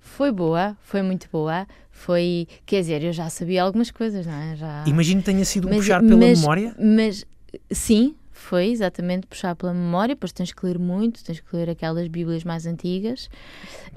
[0.00, 1.66] Foi boa, foi muito boa.
[1.90, 4.54] Foi, quer dizer, eu já sabia algumas coisas, não é?
[4.56, 4.84] Já...
[4.86, 6.74] Imagino que tenha sido um Mas- puxar pela mas- memória.
[6.78, 7.24] Mas
[7.70, 12.08] sim, foi exatamente puxar pela memória, depois tens que ler muito, tens que ler aquelas
[12.08, 13.28] bíblias mais antigas.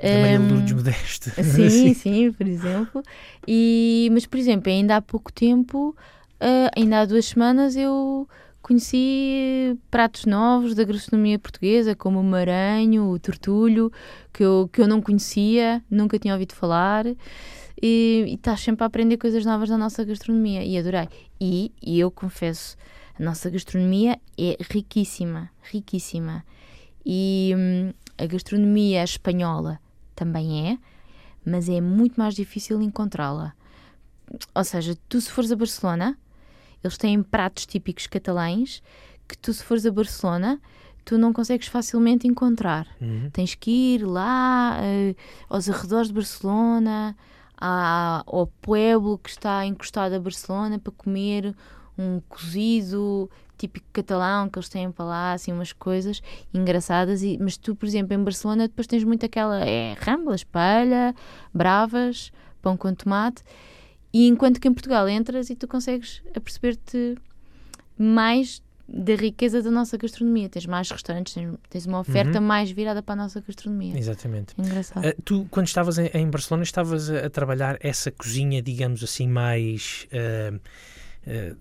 [0.04, 1.30] Maria Hum, Lourdes Modesto.
[1.44, 3.04] Sim, sim, por exemplo.
[3.48, 5.96] E, mas, por exemplo, ainda há pouco tempo,
[6.40, 8.28] ah, ainda há duas semanas, eu
[8.62, 13.92] conheci pratos novos da gastronomia portuguesa, como o maranho, o tortulho,
[14.34, 17.06] que eu, que eu não conhecia, nunca tinha ouvido falar.
[17.82, 21.08] E, e estás sempre a aprender coisas novas da nossa gastronomia e adorei.
[21.40, 22.78] E, e eu confesso,
[23.22, 26.44] nossa gastronomia é riquíssima, riquíssima.
[27.06, 29.80] E hum, a gastronomia espanhola
[30.16, 30.78] também é,
[31.46, 33.54] mas é muito mais difícil encontrá-la.
[34.56, 36.18] Ou seja, tu se fores a Barcelona,
[36.84, 38.82] eles têm pratos típicos catalães
[39.28, 40.60] que tu se fores a Barcelona,
[41.06, 42.88] tu não consegues facilmente encontrar.
[43.00, 43.30] Uhum.
[43.32, 45.16] Tens que ir lá eh,
[45.50, 47.16] aos arredores de Barcelona,
[47.60, 51.56] à- ao pueblo que está encostado a Barcelona para comer
[51.98, 56.22] um cozido típico catalão que eles têm para lá, assim umas coisas
[56.54, 57.22] engraçadas.
[57.22, 61.14] E, mas tu, por exemplo, em Barcelona depois tens muito aquela é ramblas, palha,
[61.54, 62.32] bravas,
[62.62, 63.44] pão com tomate.
[64.14, 67.16] E enquanto que em Portugal entras e tu consegues aperceber-te
[67.98, 68.62] mais
[68.94, 70.50] da riqueza da nossa gastronomia.
[70.50, 73.98] Tens mais restaurantes, tens, tens uma oferta mais virada para a nossa gastronomia.
[73.98, 74.54] Exatamente.
[74.58, 75.08] Engraçado.
[75.08, 79.28] Uh, tu, quando estavas em, em Barcelona, estavas a, a trabalhar essa cozinha, digamos assim,
[79.28, 81.58] mais uh, uh,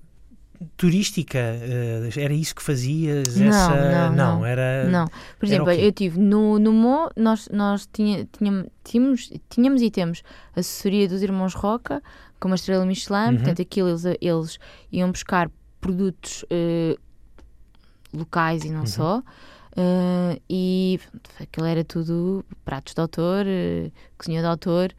[0.76, 1.38] turística?
[1.38, 3.36] Uh, era isso que fazias?
[3.36, 4.10] Não, essa...
[4.10, 4.46] não, não.
[4.46, 4.84] era.
[4.88, 5.06] Não,
[5.38, 10.22] por exemplo, eu tive no, no Mo, nós, nós tinha, tínhamos, tínhamos, tínhamos e temos
[10.56, 12.02] a assessoria dos irmãos Roca,
[12.38, 13.36] com uma estrela Michelin, Uhum.
[13.36, 14.58] portanto, aquilo eles, eles
[14.92, 15.50] iam buscar
[15.80, 16.96] produtos eh,
[18.12, 18.86] locais e não Uhum.
[18.86, 19.22] só.
[19.76, 24.92] eh, e pronto, aquilo era tudo pratos de autor, eh, cozinha de autor,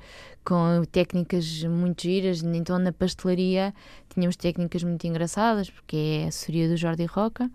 [0.44, 2.42] com técnicas muito giras.
[2.44, 3.74] Então, na pastelaria,
[4.10, 7.50] tínhamos técnicas muito engraçadas, porque é a assessoria do Jordi Roca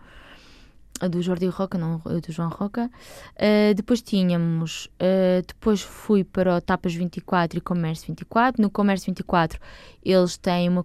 [1.11, 2.91] do Jordi Roca, não do João Roca.
[3.35, 8.63] Uh, depois tínhamos, uh, depois fui para o Tapas 24 e Comércio 24.
[8.63, 9.61] No Comércio 24
[10.05, 10.85] eles têm uma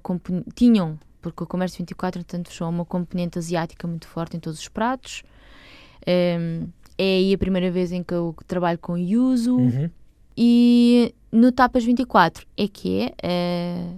[0.53, 4.67] tinham, porque o Comércio 24 entretanto fechou uma componente asiática muito forte em todos os
[4.67, 5.23] pratos.
[6.05, 9.55] Um, é aí a primeira vez em que eu trabalho com yuzu.
[9.55, 9.89] Uhum.
[10.37, 13.95] E no Tapas 24 é que é eh,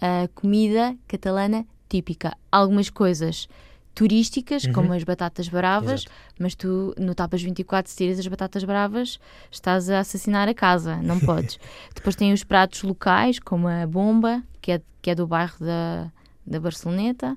[0.00, 2.36] a comida catalana típica.
[2.50, 3.48] Algumas coisas
[3.94, 4.72] turísticas, Uhum.
[4.72, 6.12] como as batatas bravas, Exato.
[6.40, 9.20] mas tu no Tapas 24, se tiras as batatas bravas,
[9.52, 11.58] estás a assassinar a casa, não podes.
[11.94, 16.10] Depois tem os pratos locais, como a bomba, que é, que é do bairro da,
[16.44, 17.36] da Barceloneta.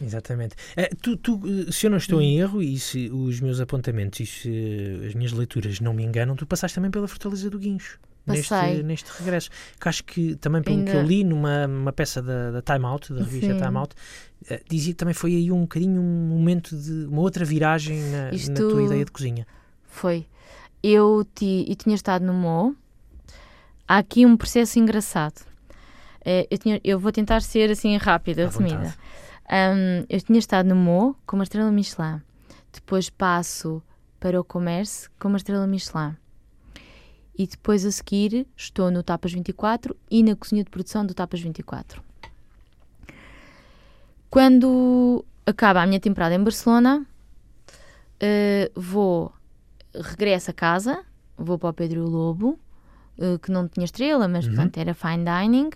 [0.00, 0.56] Exatamente.
[0.76, 2.22] Eh, tu, tu, eh, se eu não estou Hum.
[2.22, 6.02] em erro e se os meus apontamentos e se eh, as minhas leituras não me
[6.04, 7.98] enganam, tu passaste também pela Fortaleza do Guincho.
[8.26, 9.50] Neste, neste regresso.
[9.78, 12.86] Que acho que também pelo Ainda- que eu li numa uma peça da, da Time
[12.86, 13.60] Out, da revista Sim.
[13.60, 13.94] Time Out,
[14.48, 18.22] eh, dizia que também foi aí um bocadinho um momento de uma outra viragem na,
[18.28, 19.46] na Isto- tua ideia de cozinha.
[19.86, 20.26] Foi.
[20.82, 22.74] eu, ti, eu tinha estado no Mo.
[23.86, 25.40] Há aqui um processo engraçado.
[26.22, 28.94] Uh, eu, tinha, eu vou tentar ser assim rápida, resumida.
[29.50, 32.20] Um, eu tinha estado no Mo com uma estrela Michelin.
[32.72, 33.82] Depois passo
[34.18, 36.16] para o comércio com uma estrela Michelin.
[37.36, 41.40] E depois a seguir estou no Tapas 24 e na cozinha de produção do Tapas
[41.40, 42.02] 24.
[44.30, 47.06] Quando acaba a minha temporada em Barcelona,
[48.16, 49.32] uh, vou,
[49.94, 51.04] regresso a casa,
[51.36, 52.58] vou para o Pedro Lobo,
[53.18, 54.54] uh, que não tinha estrela, mas uhum.
[54.54, 55.70] portanto era fine dining.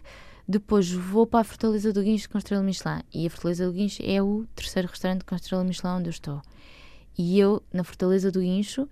[0.51, 3.03] Depois vou para a Fortaleza do Guincho com estrela Michelin.
[3.13, 6.41] E a Fortaleza do Guincho é o terceiro restaurante com estrela Michelin onde eu estou.
[7.19, 8.89] E eu, na Fortaleza do Guincho,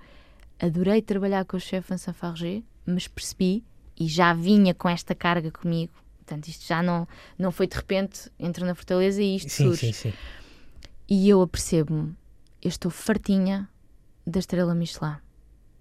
[0.60, 3.64] adorei trabalhar com o chefe Vincent Farger, mas percebi,
[3.98, 8.30] e já vinha com esta carga comigo, portanto, isto já não, não foi de repente,
[8.38, 9.86] entro na Fortaleza e isto sim, surge.
[9.86, 10.12] Sim, sim.
[11.08, 12.14] E eu apercebo-me,
[12.60, 13.66] eu estou fartinha
[14.26, 15.16] da estrela Michelin.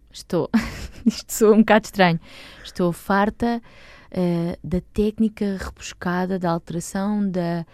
[0.09, 0.49] Estou,
[1.05, 2.19] isto soa um bocado estranho,
[2.63, 3.61] estou farta
[4.11, 7.65] uh, da técnica rebuscada, da alteração da,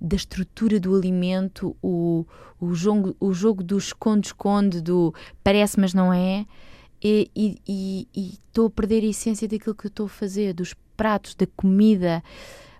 [0.00, 2.26] da estrutura do alimento, o,
[2.60, 6.46] o, jogo, o jogo do esconde-esconde, do parece, mas não é.
[7.02, 7.30] E
[8.14, 12.22] estou a perder a essência daquilo que estou a fazer, dos pratos, da comida.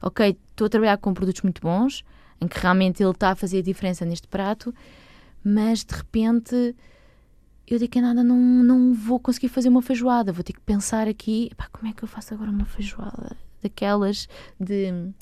[0.03, 2.05] Ok, estou a trabalhar com produtos muito bons,
[2.41, 4.75] em que realmente ele está a fazer a diferença neste prato,
[5.45, 6.75] mas de repente
[7.67, 11.09] eu daqui a nada não, não vou conseguir fazer uma feijoada, vou ter que pensar
[11.09, 14.29] aqui, epá, como é que eu faço agora uma feijoada daquelas
[14.61, 15.13] de,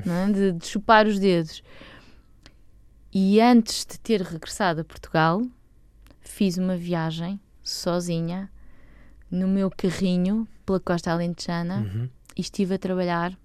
[0.00, 0.32] é?
[0.32, 1.62] de, de chupar os dedos.
[3.12, 5.42] E antes de ter regressado a Portugal,
[6.20, 8.50] fiz uma viagem sozinha
[9.30, 12.08] no meu carrinho pela costa alentejana uhum.
[12.36, 13.36] e estive a trabalhar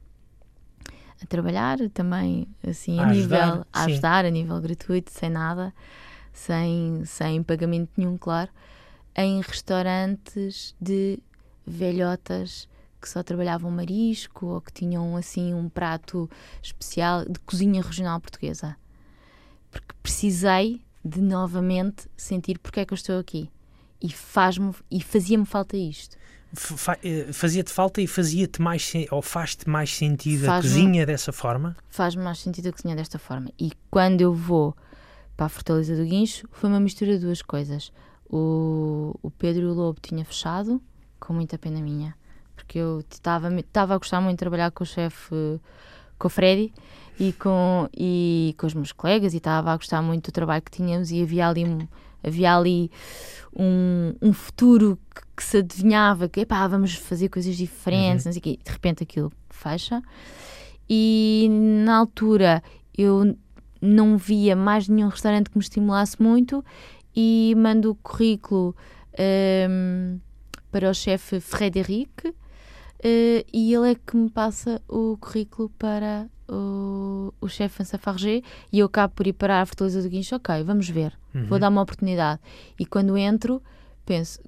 [1.22, 5.74] a trabalhar também assim a, a nível ajudar, a ajudar a nível gratuito sem nada
[6.34, 8.50] sem, sem pagamento nenhum, claro,
[9.16, 11.20] em restaurantes de
[11.66, 12.68] velhotas
[13.02, 16.30] que só trabalhavam marisco ou que tinham assim um prato
[16.62, 18.78] especial de cozinha regional portuguesa.
[19.72, 23.50] Porque precisei de novamente sentir porque é que eu estou aqui.
[24.00, 26.16] E faz-me e fazia-me falta isto.
[27.04, 31.78] Eh, fazia-te falta e fazia-te mais ou faz-te mais sentido faz a cozinha dessa forma?
[31.90, 33.50] Faz-me mais sentido a cozinha desta forma.
[33.60, 34.76] E quando eu vou
[35.36, 37.92] para a Fortaleza do Guincho foi uma mistura de duas coisas.
[38.30, 40.82] O, o Pedro e o Lobo tinha fechado,
[41.20, 42.16] com muita pena minha,
[42.56, 43.50] porque eu estava
[43.94, 45.60] a gostar muito de trabalhar com o chefe,
[46.18, 46.74] com o Freddy
[47.20, 50.72] e com, e com os meus colegas, e estava a gostar muito do trabalho que
[50.72, 51.90] tínhamos, e havia ali,
[52.24, 52.90] havia ali
[53.54, 58.30] um, um futuro que, que, se adivinhava, que epá, vamos fazer coisas diferentes, uhum.
[58.30, 58.60] não sei o quê.
[58.64, 60.02] de repente aquilo fecha.
[60.90, 61.48] E
[61.86, 62.64] na altura
[62.98, 63.36] eu
[63.82, 66.64] não via mais nenhum restaurante que me estimulasse muito
[67.16, 68.76] e mando o currículo
[69.70, 70.20] um,
[70.72, 72.34] para o chefe Frederic uh,
[73.52, 78.86] e ele é que me passa o currículo para o, o chefe Farger e eu
[78.86, 81.48] acabo por ir para a Fortaleza do Guincho, ok, vamos ver, uhum.
[81.48, 82.42] vou dar uma oportunidade.
[82.78, 83.62] E quando entro,
[84.06, 84.40] penso,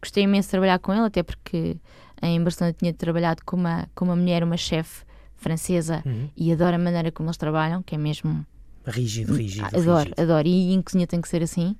[0.00, 1.76] gostei imenso de trabalhar com ele, até porque
[2.20, 5.04] em Barcelona tinha trabalhado com uma, com uma mulher, uma chefe
[5.36, 6.28] francesa, uhum.
[6.36, 8.44] e adoro a maneira como eles trabalham, que é mesmo
[8.86, 9.66] Rígido, hum, rígido.
[9.66, 10.20] Adoro, rígido.
[10.20, 10.48] adoro.
[10.48, 11.76] E em cozinha tem que ser assim.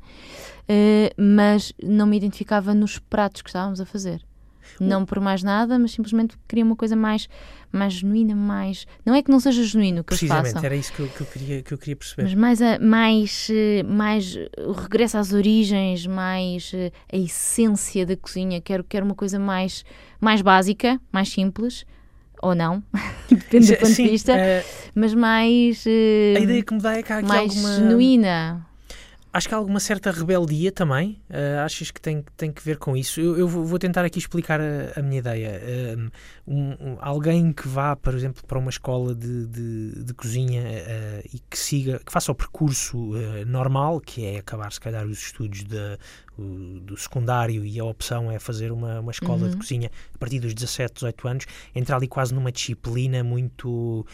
[0.68, 4.24] Uh, mas não me identificava nos pratos que estávamos a fazer.
[4.80, 7.28] Não por mais nada, mas simplesmente queria uma coisa mais,
[7.70, 8.86] mais genuína, mais.
[9.04, 10.64] Não é que não seja genuíno que eles façam.
[10.64, 12.22] era isso que eu, que eu, queria, que eu queria perceber.
[12.24, 14.36] Mas mais, a, mais, eh, mais
[14.66, 18.60] o regresso às origens, mais eh, a essência da cozinha.
[18.60, 19.84] Quero, quero uma coisa mais,
[20.20, 21.84] mais básica, mais simples,
[22.44, 22.82] ou não,
[23.28, 25.84] depende do ponto de vista, uh, mas mais.
[25.86, 27.74] Uh, a ideia que me dá é que há aqui mais alguma.
[27.76, 28.66] genuína.
[29.34, 31.20] Acho que há alguma certa rebeldia também.
[31.28, 33.20] Uh, achas que tem, tem que ver com isso?
[33.20, 35.60] Eu, eu vou tentar aqui explicar a, a minha ideia.
[36.46, 41.28] Um, um, alguém que vá, por exemplo, para uma escola de, de, de cozinha uh,
[41.34, 45.18] e que siga, que faça o percurso uh, normal, que é acabar, se calhar, os
[45.18, 45.98] estudos de,
[46.38, 49.50] o, do secundário e a opção é fazer uma, uma escola uhum.
[49.50, 54.06] de cozinha a partir dos 17, 18 anos, entrar ali quase numa disciplina muito.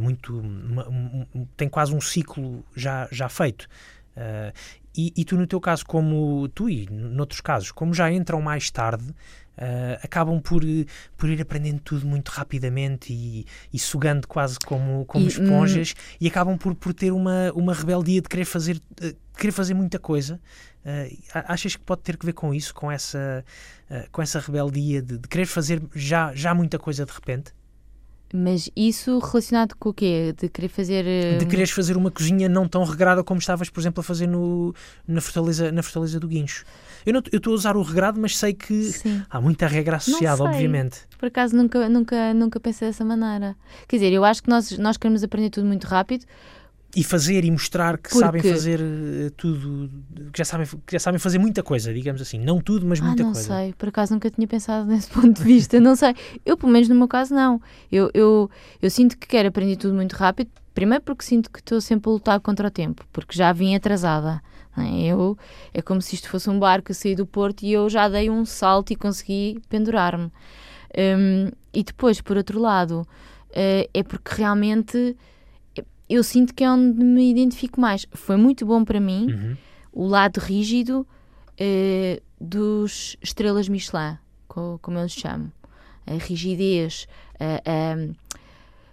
[0.00, 3.68] muito uma, um, tem quase um ciclo já, já feito.
[4.16, 4.52] Uh,
[4.96, 8.70] e, e, tu, no teu caso, como tu e noutros casos, como já entram mais
[8.70, 10.62] tarde, uh, acabam por,
[11.16, 16.16] por ir aprendendo tudo muito rapidamente e, e sugando quase como, como e, esponjas hum...
[16.20, 19.98] e acabam por, por ter uma, uma rebeldia de querer fazer, uh, querer fazer muita
[19.98, 20.40] coisa.
[21.32, 23.44] achas que pode ter que ver com isso, com essa,
[24.12, 27.52] com essa rebeldia de, de querer fazer já, já muita coisa de repente?
[28.36, 30.34] Mas isso relacionado com o quê?
[30.36, 31.04] De querer fazer.
[31.04, 31.38] Uh...
[31.38, 34.74] De quereres fazer uma cozinha não tão regrada como estavas, por exemplo, a fazer no,
[35.06, 36.64] na, fortaleza, na Fortaleza do Guincho.
[37.06, 39.22] Eu estou a usar o regrado, mas sei que Sim.
[39.30, 41.02] há muita regra associada, obviamente.
[41.16, 43.54] Por acaso nunca, nunca, nunca pensei dessa maneira.
[43.86, 46.26] Quer dizer, eu acho que nós, nós queremos aprender tudo muito rápido
[46.96, 48.24] e fazer e mostrar que Porque...
[48.24, 49.90] sabem fazer uh, tudo,
[50.32, 52.38] que já sabem, que já sabem fazer muita coisa, digamos assim.
[52.38, 53.48] Não tudo, mas muita ah, não coisa.
[53.48, 55.80] Não sei, por acaso nunca tinha pensado nesse ponto de vista.
[55.80, 56.14] não sei.
[56.44, 57.60] Eu, pelo menos no meu caso, não.
[57.90, 60.50] Eu, eu, eu sinto que quero aprender tudo muito rápido.
[60.72, 64.42] Primeiro porque sinto que estou sempre a lutar contra o tempo, porque já vim atrasada.
[64.76, 65.06] É?
[65.06, 65.38] Eu,
[65.72, 68.28] é como se isto fosse um barco a sair do porto e eu já dei
[68.28, 70.32] um salto e consegui pendurar-me.
[70.96, 73.06] Um, e depois, por outro lado,
[73.50, 75.16] uh, é porque realmente
[76.08, 78.06] eu sinto que é onde me identifico mais.
[78.12, 79.56] Foi muito bom para mim uhum.
[79.92, 81.06] o lado rígido
[81.60, 85.50] uh, dos estrelas Michelin, como, como eu lhes chamo.
[86.06, 87.08] A rigidez,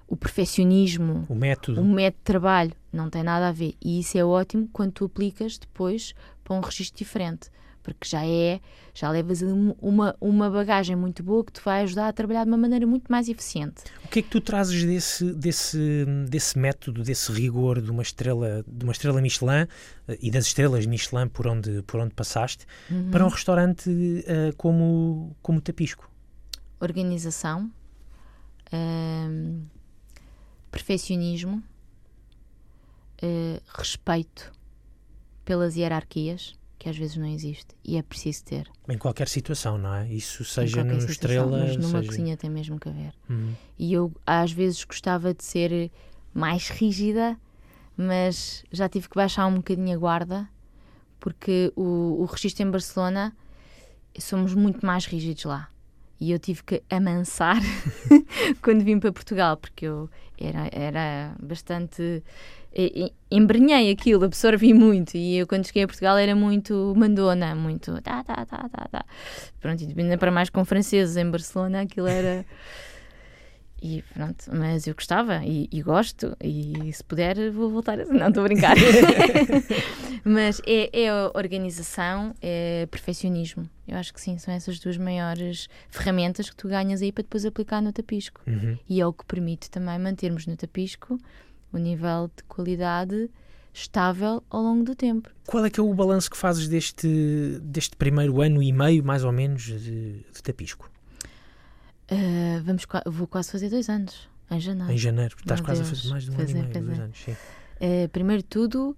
[0.07, 1.81] o perfeccionismo, o método.
[1.81, 3.75] o método de trabalho, não tem nada a ver.
[3.83, 7.49] E isso é ótimo quando tu aplicas depois para um registro diferente
[7.83, 8.59] porque já é,
[8.93, 12.57] já levas uma, uma bagagem muito boa que te vai ajudar a trabalhar de uma
[12.57, 13.83] maneira muito mais eficiente.
[14.05, 18.63] O que é que tu trazes desse, desse, desse método, desse rigor de uma estrela,
[18.67, 19.67] de uma estrela Michelin
[20.07, 23.09] eh, e das estrelas Michelin por onde, por onde passaste uhum.
[23.11, 26.09] para um restaurante uh, como, como Tapisco?
[26.79, 27.71] Organização,
[28.73, 29.61] uh,
[30.69, 31.63] perfeccionismo,
[33.23, 34.51] uh, respeito
[35.45, 38.67] pelas hierarquias que às vezes não existe e é preciso ter.
[38.89, 40.11] Em qualquer situação, não é?
[40.11, 41.59] Isso seja no estrela.
[41.59, 42.07] Mas numa seja...
[42.07, 43.13] cozinha tem mesmo que haver.
[43.29, 43.53] Uhum.
[43.77, 45.91] E eu às vezes gostava de ser
[46.33, 47.37] mais rígida,
[47.95, 50.49] mas já tive que baixar um bocadinho a guarda
[51.19, 53.31] porque o, o registro em Barcelona
[54.17, 55.69] somos muito mais rígidos lá.
[56.19, 57.57] E eu tive que amansar
[58.61, 62.23] quando vim para Portugal, porque eu era, era bastante
[63.29, 68.23] embrenhei aquilo, absorvi muito e eu quando cheguei a Portugal era muito mandona, muito tá,
[68.23, 69.05] tá, tá, tá, tá.
[69.59, 72.45] Pronto, e ainda para mais com franceses em Barcelona, aquilo era
[73.83, 78.05] e pronto, mas eu gostava e, e, gosto e se puder vou voltar a...
[78.13, 78.75] Não, estou a brincar.
[80.23, 83.67] mas é, é organização, é perfeccionismo.
[83.85, 87.45] Eu acho que sim, são essas duas maiores ferramentas que tu ganhas aí para depois
[87.45, 88.39] aplicar no tapisco.
[88.47, 88.77] Uhum.
[88.87, 91.19] E é o que permite também mantermos no tapisco
[91.71, 93.29] o nível de qualidade
[93.73, 95.29] estável ao longo do tempo.
[95.45, 99.23] Qual é que é o balanço que fazes deste, deste primeiro ano e meio, mais
[99.23, 100.89] ou menos, de, de Tapisco?
[102.11, 104.91] Uh, vamos, vou quase fazer dois anos, em janeiro.
[104.91, 105.91] Em janeiro, estás Meu quase Deus.
[105.91, 107.31] a fazer mais de um fazer, ano e meio, dois anos, sim.
[107.31, 108.97] Uh, primeiro de tudo,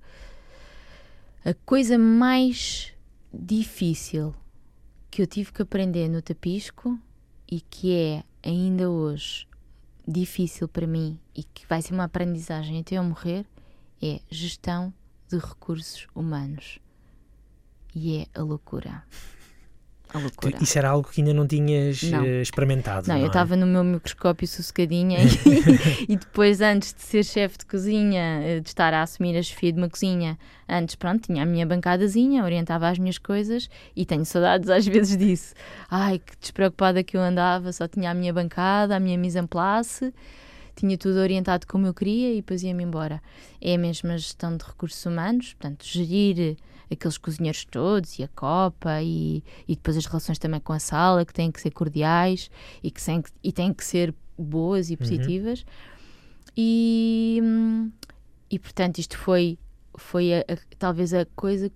[1.45, 2.91] a coisa mais
[3.31, 4.33] difícil
[5.11, 6.99] que eu tive que aprender no Tapisco
[7.49, 9.47] e que é ainda hoje
[10.07, 13.45] difícil para mim e que vai ser uma aprendizagem até eu morrer
[14.01, 14.93] é gestão
[15.29, 16.79] de recursos humanos.
[17.95, 19.03] E é a loucura.
[20.13, 20.57] A loucura.
[20.61, 22.23] Isso era algo que ainda não tinhas não.
[22.23, 23.07] Eh, experimentado.
[23.07, 23.57] Não, não eu estava é?
[23.57, 28.67] no meu microscópio sossegadinha e, e, depois, antes de ser chefe de cozinha, eh, de
[28.67, 30.37] estar a assumir a chefia de uma cozinha,
[30.69, 35.17] antes, pronto, tinha a minha bancadazinha, orientava as minhas coisas e tenho saudades às vezes
[35.17, 35.55] disso.
[35.89, 39.47] Ai, que despreocupada que eu andava, só tinha a minha bancada, a minha mise en
[39.47, 40.13] place
[40.75, 43.21] tinha tudo orientado como eu queria e depois ia-me embora.
[43.61, 46.57] É a mesma gestão de recursos humanos, portanto, gerir
[46.91, 51.25] aqueles cozinheiros todos e a copa e, e depois as relações também com a sala
[51.25, 52.49] que têm que ser cordiais
[52.81, 54.97] e que têm que, e têm que ser boas e uhum.
[54.97, 55.61] positivas.
[55.61, 55.65] Uhum.
[56.55, 57.41] E,
[58.51, 59.57] e portanto, isto foi,
[59.95, 61.71] foi a, a, talvez a coisa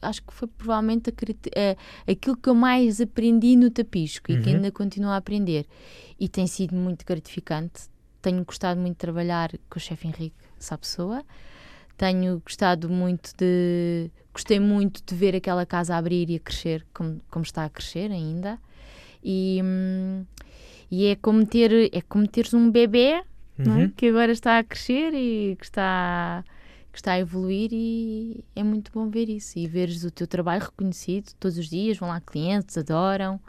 [0.00, 4.38] acho que foi provavelmente a, a, aquilo que eu mais aprendi no tapisco uhum.
[4.38, 4.56] e que uhum.
[4.56, 5.66] ainda continuo a aprender.
[6.18, 7.88] E tem sido muito gratificante.
[8.20, 11.24] Tenho gostado muito de trabalhar com o chefe Henrique Sapessoa.
[11.96, 17.20] Tenho gostado muito de Gostei muito de ver aquela casa abrir e a crescer como,
[17.28, 18.56] como está a crescer ainda.
[19.20, 20.24] E, hum,
[20.88, 23.24] e é como ter é como teres um bebê é?
[23.58, 23.80] uhum.
[23.80, 23.92] é?
[23.96, 26.44] que agora está a crescer e que está
[26.92, 30.62] que está a evoluir e é muito bom ver isso e veres o teu trabalho
[30.62, 33.40] reconhecido todos os dias, vão lá clientes, adoram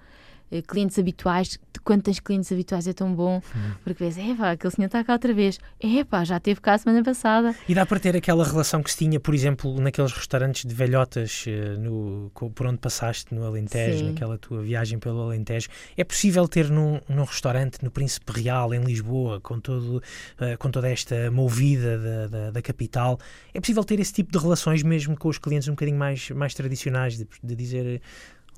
[0.68, 3.72] clientes habituais, quando tens clientes habituais é tão bom, uhum.
[3.84, 7.04] porque vês, epá, aquele senhor está cá outra vez, epá, já teve cá a semana
[7.04, 7.56] passada.
[7.68, 11.46] E dá para ter aquela relação que se tinha, por exemplo, naqueles restaurantes de velhotas
[11.48, 14.10] eh, no, por onde passaste no Alentejo, Sim.
[14.12, 15.70] naquela tua viagem pelo Alentejo.
[15.98, 20.70] É possível ter num, num restaurante no Príncipe Real, em Lisboa, com, todo, uh, com
[20.70, 23.20] toda esta movida da, da, da, capital,
[23.54, 26.54] é possível ter esse tipo de relações mesmo com os clientes um bocadinho mais, mais
[26.54, 28.02] tradicionais, de, de dizer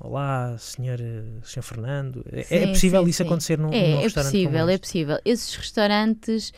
[0.04, 0.98] Olá, senhor,
[1.44, 2.24] senhor Fernando.
[2.32, 3.24] É, sim, é possível sim, isso sim.
[3.24, 4.36] acontecer num, é, num é restaurante?
[4.36, 5.18] É possível, é possível.
[5.24, 6.52] Esses restaurantes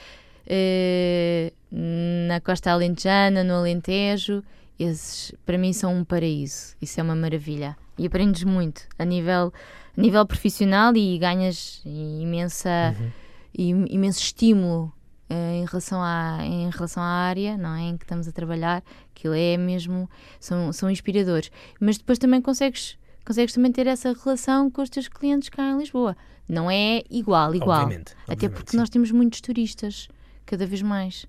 [0.47, 4.43] eh, na Costa Alentejana, no Alentejo,
[4.79, 6.75] esses para mim são um paraíso.
[6.81, 7.77] Isso é uma maravilha.
[7.99, 9.53] E aprendes muito a nível,
[9.97, 13.85] a nível profissional e ganhas imensa, uhum.
[13.89, 14.93] imenso estímulo
[15.31, 17.83] uh, em, relação à, em relação à área não é?
[17.83, 18.83] em que estamos a trabalhar.
[19.15, 20.09] Aquilo é mesmo,
[20.41, 21.51] são, são inspiradores.
[21.79, 25.79] Mas depois também consegues, consegues também ter essa relação com os teus clientes cá em
[25.79, 26.17] Lisboa.
[26.49, 27.83] Não é igual, igual.
[27.83, 28.77] Obviamente, Até obviamente, porque sim.
[28.77, 30.09] nós temos muitos turistas,
[30.45, 31.27] cada vez mais.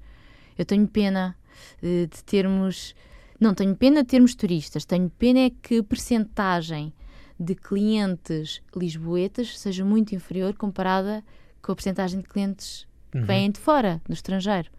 [0.58, 1.36] Eu tenho pena
[1.82, 2.93] de, eh, de termos
[3.39, 6.93] não tenho pena de termos turistas, tenho pena é que a percentagem
[7.39, 11.24] de clientes lisboetas seja muito inferior comparada
[11.62, 13.26] com a percentagem de clientes que uhum.
[13.26, 14.70] vêm de fora, do estrangeiro.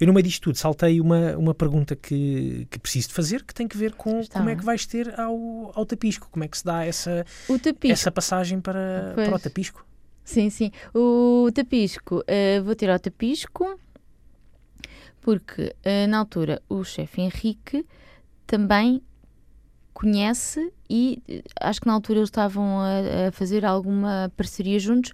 [0.00, 3.54] Eu, no meio disto tudo, saltei uma, uma pergunta que, que preciso de fazer, que
[3.54, 6.48] tem que ver com Está como é que vais ter ao, ao tapisco, como é
[6.48, 7.24] que se dá essa,
[7.84, 9.86] essa passagem para, para o tapisco.
[10.24, 10.72] Sim, sim.
[10.92, 13.78] O tapisco, uh, vou ter ao tapisco
[15.20, 17.86] porque uh, na altura o chefe Henrique
[18.46, 19.02] também
[19.92, 25.12] conhece e uh, acho que na altura eles estavam a, a, fazer alguma parceria juntos,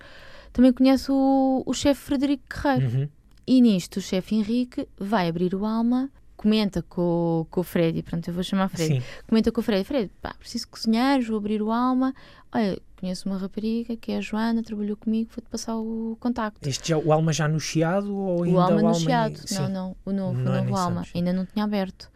[0.53, 2.99] também conhece o, o chefe Frederico Guerreiro.
[2.99, 3.09] Uhum.
[3.47, 6.11] E nisto o chefe Henrique vai abrir o Alma
[6.41, 9.07] comenta com, com o Freddy, pronto, eu vou chamar Freddy, Sim.
[9.29, 12.15] comenta com o Freddy, Freddy, pá, preciso cozinhar, vou abrir o Alma,
[12.51, 16.67] olha, conheço uma rapariga que é a Joana, trabalhou comigo, vou-te passar o contacto.
[16.67, 19.41] Este já, o Alma já no Chiado ou ainda o Alma o no Alma Chiado,
[19.53, 22.11] não, não, o novo, não o é novo Alma, ainda não tinha aberto.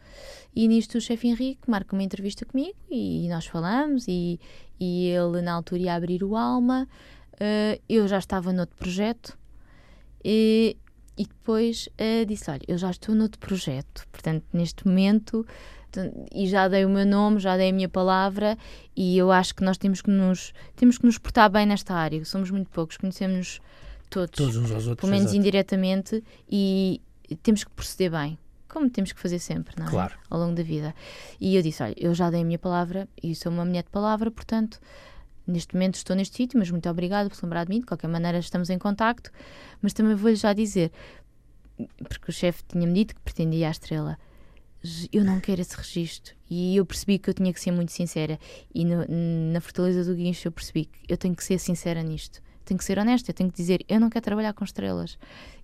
[0.55, 4.39] E nisto o chefe Henrique marca uma entrevista comigo e, e nós falamos e,
[4.79, 6.87] e ele na altura ia abrir o Alma,
[7.33, 9.37] uh, eu já estava noutro projeto
[10.23, 10.75] e,
[11.17, 15.45] e depois uh, disse: Olha, eu já estou noutro projeto, portanto, neste momento,
[16.33, 18.57] e já dei o meu nome, já dei a minha palavra,
[18.95, 22.23] e eu acho que nós temos que nos, temos que nos portar bem nesta área.
[22.25, 23.61] Somos muito poucos, conhecemos
[24.09, 25.37] todos, todos uns aos outros, pelo menos exato.
[25.37, 27.01] indiretamente, e
[27.43, 28.37] temos que proceder bem.
[28.67, 29.89] Como temos que fazer sempre, não é?
[29.89, 30.15] Claro.
[30.29, 30.93] Ao longo da vida.
[31.39, 33.89] E eu disse: Olha, eu já dei a minha palavra e sou uma mulher de
[33.89, 34.81] palavra, portanto,
[35.47, 37.79] neste momento estou neste sítio, mas muito obrigada por se lembrar de mim.
[37.79, 39.31] De qualquer maneira, estamos em contacto.
[39.81, 40.91] Mas também vou-lhe já dizer,
[42.07, 44.17] porque o chefe tinha-me dito que pretendia a estrela.
[45.11, 46.35] Eu não quero esse registro.
[46.49, 48.39] E eu percebi que eu tinha que ser muito sincera.
[48.73, 49.05] E no,
[49.51, 52.41] na Fortaleza do Guincho eu percebi que eu tenho que ser sincera nisto.
[52.63, 53.31] Tenho que ser honesta.
[53.31, 55.17] Eu tenho que dizer: eu não quero trabalhar com estrelas.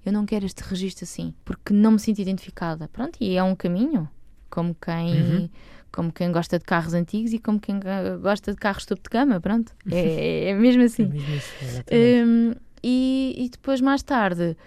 [0.04, 1.34] Eu não quero este registro assim.
[1.46, 2.88] Porque não me sinto identificada.
[2.88, 4.10] Pronto, e é um caminho.
[4.50, 5.22] Como quem.
[5.22, 5.50] Uhum
[5.92, 7.80] como quem gosta de carros antigos e como quem
[8.22, 9.74] gosta de carros topo de gama, pronto.
[9.92, 11.04] É, é mesmo assim.
[11.12, 14.58] É mesmo isso, um, e, e, depois, mais tarde,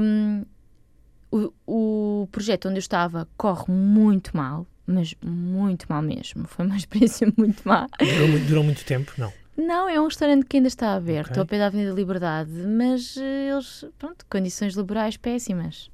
[0.00, 0.44] um,
[1.30, 6.46] o, o projeto onde eu estava corre muito mal, mas muito mal mesmo.
[6.46, 7.86] Foi uma experiência muito má.
[7.98, 9.12] Durou, muito, durou muito tempo?
[9.18, 9.32] Não.
[9.56, 11.40] Não, é um restaurante que ainda está aberto, okay.
[11.40, 15.90] ao pé da Avenida Liberdade, mas eh, eles, pronto, condições laborais péssimas.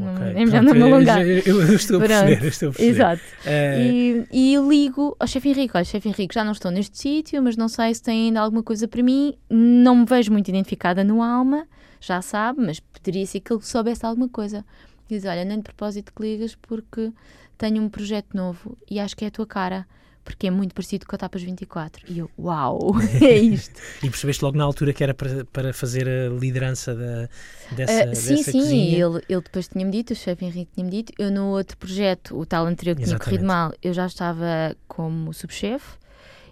[0.00, 0.42] Okay.
[0.42, 1.26] É melhor não me alongar.
[1.26, 2.90] Eu, eu, estou a perceber, estou a perceber.
[2.90, 3.22] Exato.
[3.44, 4.26] Uh...
[4.32, 7.56] E, e ligo ao chefe Henrique: olha, chefe Henrique, já não estou neste sítio, mas
[7.56, 9.34] não sei se tem ainda alguma coisa para mim.
[9.48, 11.66] Não me vejo muito identificada no Alma,
[12.00, 14.64] já sabe, mas poderia ser que ele soubesse alguma coisa.
[15.08, 17.12] Diz: olha, nem de propósito que ligas, porque
[17.58, 19.86] tenho um projeto novo e acho que é a tua cara
[20.24, 22.04] porque é muito parecido com a Tapas 24.
[22.08, 22.92] E eu, uau,
[23.22, 23.80] é isto.
[24.02, 27.28] e percebeste logo na altura que era para, para fazer a liderança da,
[27.72, 29.06] dessa, uh, sim, dessa sim, cozinha?
[29.06, 32.44] Ele, ele depois tinha-me dito, o chefe Henrique tinha-me dito, eu no outro projeto, o
[32.44, 33.24] tal anterior que Exatamente.
[33.24, 35.98] tinha corrido mal, eu já estava como subchefe,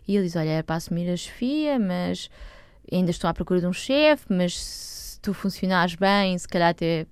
[0.07, 2.31] e ele diz, olha, é para assumir a chefia, mas
[2.91, 7.07] ainda estou à procura de um chefe, mas se tu funcionares bem, se calhar até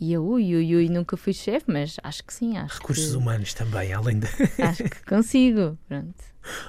[0.00, 2.56] e eu, ui, ui, ui, nunca fui chefe, mas acho que sim.
[2.56, 3.16] Acho Recursos que...
[3.16, 4.26] humanos também, além de.
[4.62, 5.78] acho que consigo.
[5.88, 6.14] Pronto.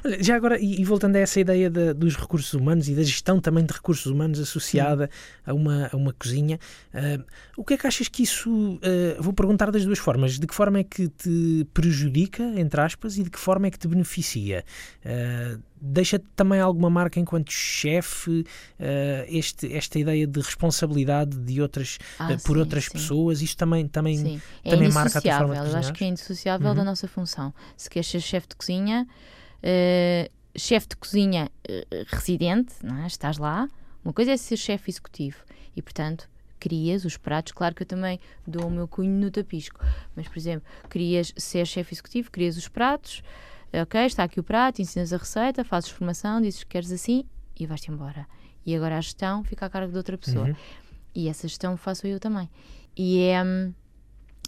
[0.03, 3.03] Olha, já agora, e, e, voltando a essa ideia de, dos recursos humanos e da
[3.03, 5.09] gestão também de recursos humanos associada
[5.45, 6.59] a uma, a uma cozinha,
[6.93, 7.23] uh,
[7.55, 8.49] o que é que achas que isso.
[8.49, 10.39] Uh, vou perguntar das duas formas.
[10.39, 13.79] De que forma é que te prejudica, entre aspas, e de que forma é que
[13.79, 14.63] te beneficia?
[15.05, 18.45] Uh, Deixa-te também alguma marca enquanto chefe,
[19.27, 22.91] este, esta ideia de responsabilidade de outras, ah, por sim, outras sim.
[22.91, 24.41] pessoas, isso também, também, sim.
[24.63, 26.75] É também marca a tua forma de Eu acho que é indissociável uhum.
[26.75, 27.53] da nossa função.
[27.75, 29.07] Se queres ser chefe de cozinha,
[29.57, 33.07] uh, chefe de cozinha uh, residente, não é?
[33.07, 33.67] estás lá.
[34.03, 35.37] Uma coisa é ser chefe executivo
[35.75, 37.51] e, portanto, crias os pratos.
[37.51, 39.79] Claro que eu também dou o meu cunho no tapisco,
[40.15, 43.21] mas, por exemplo, querias ser chefe executivo, crias os pratos,
[43.73, 47.23] ok, está aqui o prato, ensinas a receita, fazes formação, dizes que queres assim
[47.59, 48.27] e vais-te embora.
[48.65, 50.47] E agora a gestão fica a cargo de outra pessoa.
[50.47, 50.55] Uhum.
[51.15, 52.49] E essa gestão faço eu também.
[52.95, 53.43] E é.
[53.43, 53.73] Hum,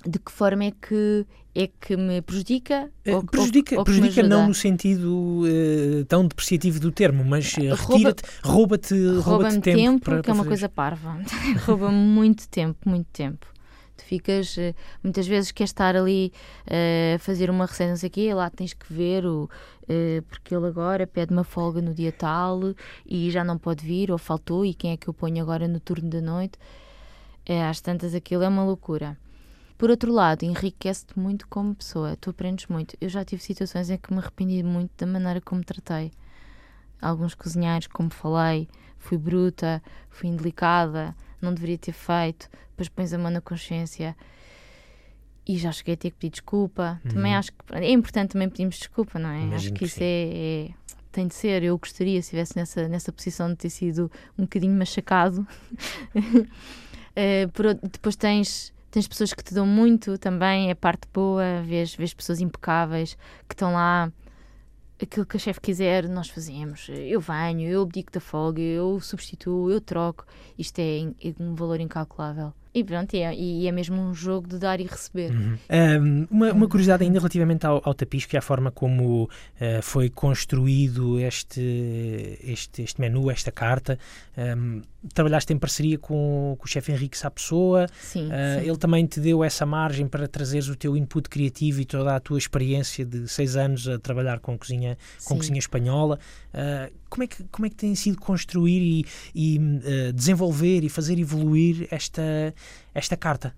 [0.06, 2.90] de que forma é que é que me prejudica?
[3.06, 7.74] Uh, ou, prejudica, ou, prejudica não no sentido uh, tão depreciativo do termo, mas uh,
[7.76, 10.50] retira-te, rouba-te rouba, rouba tempo, tempo para, que é uma fazer.
[10.50, 11.20] coisa parva.
[11.66, 13.46] rouba muito tempo, muito tempo.
[14.00, 14.56] Tu ficas,
[15.04, 16.32] muitas vezes queres estar ali
[16.66, 19.50] a fazer uma receita, não sei o quê, lá tens que ver o,
[20.30, 22.62] porque ele agora pede uma folga no dia tal
[23.06, 25.82] e já não pode vir, ou faltou, e quem é que eu ponho agora no
[25.82, 26.58] turno da noite?
[27.46, 29.18] É, às tantas aquilo é uma loucura.
[29.78, 32.96] Por outro lado, enriquece-te muito como pessoa, tu aprendes muito.
[33.02, 36.12] Eu já tive situações em que me arrependi muito da maneira como tratei.
[37.02, 43.18] Alguns cozinheiros, como falei, fui bruta, fui indelicada, não deveria ter feito, depois pões a
[43.18, 44.16] mão na consciência
[45.48, 47.02] e já cheguei a ter que pedir desculpa.
[47.04, 47.12] Uhum.
[47.12, 49.42] Também acho que é importante também pedirmos desculpa, não é?
[49.42, 50.70] Imagino acho que, que isso é, é,
[51.12, 51.64] tem de ser.
[51.64, 55.48] Eu gostaria, se estivesse nessa, nessa posição, de ter sido um bocadinho machacado.
[56.16, 61.96] uh, por, depois tens tens pessoas que te dão muito também, é parte boa, vês,
[61.96, 63.16] vês pessoas impecáveis
[63.48, 64.12] que estão lá,
[65.06, 66.88] aquilo que a chefe quiser, nós fazemos.
[66.90, 70.26] Eu venho, eu abdico da folga, eu substituo, eu troco.
[70.58, 72.54] Isto é, um valor incalculável.
[72.74, 75.32] E pronto, e é, e é mesmo um jogo de dar e receber.
[75.32, 75.58] Uhum.
[75.70, 80.08] Um, uma, uma, curiosidade ainda relativamente ao, ao tapisco e à forma como uh, foi
[80.10, 83.98] construído este, este, este menu, esta carta.
[84.38, 84.82] Um,
[85.14, 87.88] trabalhaste em parceria com, com o chefe Henrique Sapessoa.
[88.00, 91.82] Sim, uh, sim, Ele também te deu essa margem para trazeres o teu input criativo
[91.82, 94.96] e toda a tua experiência de seis anos a trabalhar com cozinha,
[95.26, 96.20] com cozinha espanhola.
[96.54, 99.60] Uh, como, é que, como é que tem sido construir e, e
[100.14, 102.54] desenvolver e fazer evoluir esta
[102.94, 103.54] esta carta?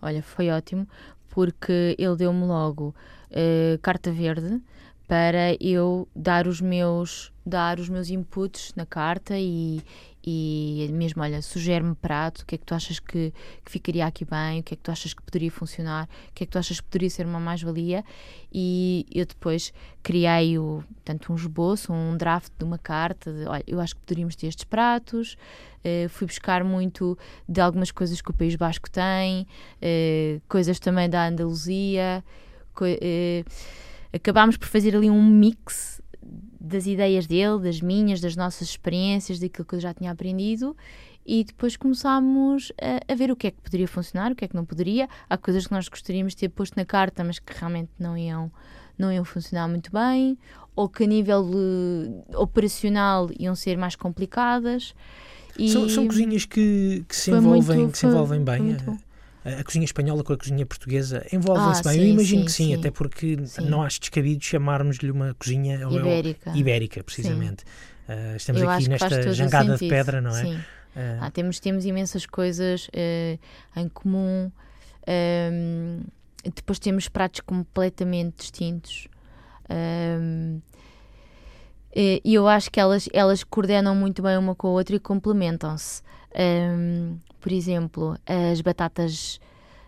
[0.00, 0.86] Olha, foi ótimo,
[1.30, 2.94] porque ele deu-me logo
[3.30, 4.60] uh, carta verde
[5.06, 9.82] para eu dar os meus dar os meus inputs na carta e,
[10.26, 14.24] e mesmo, olha, sugere-me prato, o que é que tu achas que, que ficaria aqui
[14.24, 16.58] bem, o que é que tu achas que poderia funcionar, o que é que tu
[16.58, 18.02] achas que poderia ser uma mais-valia.
[18.50, 19.70] E eu depois
[20.02, 24.00] criei o, tanto um esboço, um draft de uma carta, de, olha, eu acho que
[24.00, 25.36] poderíamos ter estes pratos,
[25.84, 31.10] uh, fui buscar muito de algumas coisas que o País Basco tem, uh, coisas também
[31.10, 32.24] da Andaluzia,
[32.80, 33.50] uh,
[34.10, 36.02] acabámos por fazer ali um mix
[36.64, 40.76] das ideias dele, das minhas, das nossas experiências, daquilo que eu já tinha aprendido
[41.26, 44.48] e depois começámos a, a, ver o que é que poderia funcionar, o que é
[44.48, 45.08] que não poderia.
[45.28, 48.52] Há coisas que nós gostaríamos de ter posto na carta, mas que realmente não iam,
[48.98, 50.38] não iam funcionar muito bem,
[50.76, 54.94] ou que a nível de, operacional iam ser mais complicadas.
[55.68, 58.76] São, são, cozinhas que, que se envolvem, muito, que se envolvem bem
[59.44, 61.92] a cozinha espanhola com a cozinha portuguesa envolvem-se ah, bem.
[61.92, 65.80] Sim, Eu imagino sim, que sim, sim, até porque não acho descabido chamarmos-lhe uma cozinha
[65.90, 67.64] ibérica, ou, ibérica precisamente.
[68.08, 70.42] Uh, estamos Eu aqui nesta jangada de pedra, não é?
[70.42, 70.54] Sim.
[70.56, 74.50] Uh, ah, temos, temos imensas coisas uh, em comum.
[75.06, 76.00] Um,
[76.54, 79.08] depois temos pratos completamente distintos.
[79.68, 80.60] Um,
[81.96, 86.02] e eu acho que elas, elas coordenam muito bem uma com a outra e complementam-se.
[86.36, 89.40] Um, por exemplo, as batatas.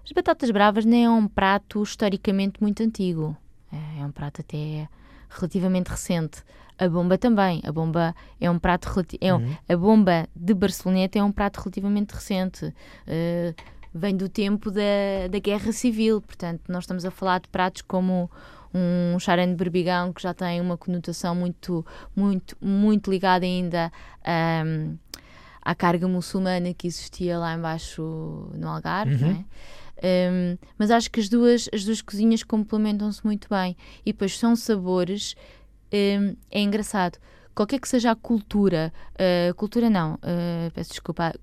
[0.05, 3.37] As batatas bravas nem é um prato historicamente muito antigo.
[3.73, 4.89] É, é um prato até
[5.29, 6.45] relativamente recente.
[6.79, 7.61] A bomba também.
[7.65, 8.89] A bomba é um prato
[9.21, 9.57] é um, uhum.
[9.69, 12.67] A bomba de Barceloneta é um prato relativamente recente.
[12.67, 13.55] Uh,
[13.93, 16.21] vem do tempo da, da Guerra Civil.
[16.21, 18.31] Portanto, nós estamos a falar de pratos como
[18.75, 21.85] um charene de berbigão que já tem uma conotação muito,
[22.15, 23.91] muito, muito ligada ainda
[24.23, 24.63] a.
[24.65, 24.99] Um,
[25.67, 28.01] à carga muçulmana que existia lá embaixo
[28.55, 29.45] no Algarve, uhum.
[30.01, 30.31] é?
[30.31, 34.55] um, mas acho que as duas, as duas cozinhas complementam-se muito bem e depois são
[34.55, 35.35] sabores,
[35.93, 37.19] um, é engraçado.
[37.53, 41.35] Qualquer que seja a cultura, uh, cultura não, uh, peço desculpa,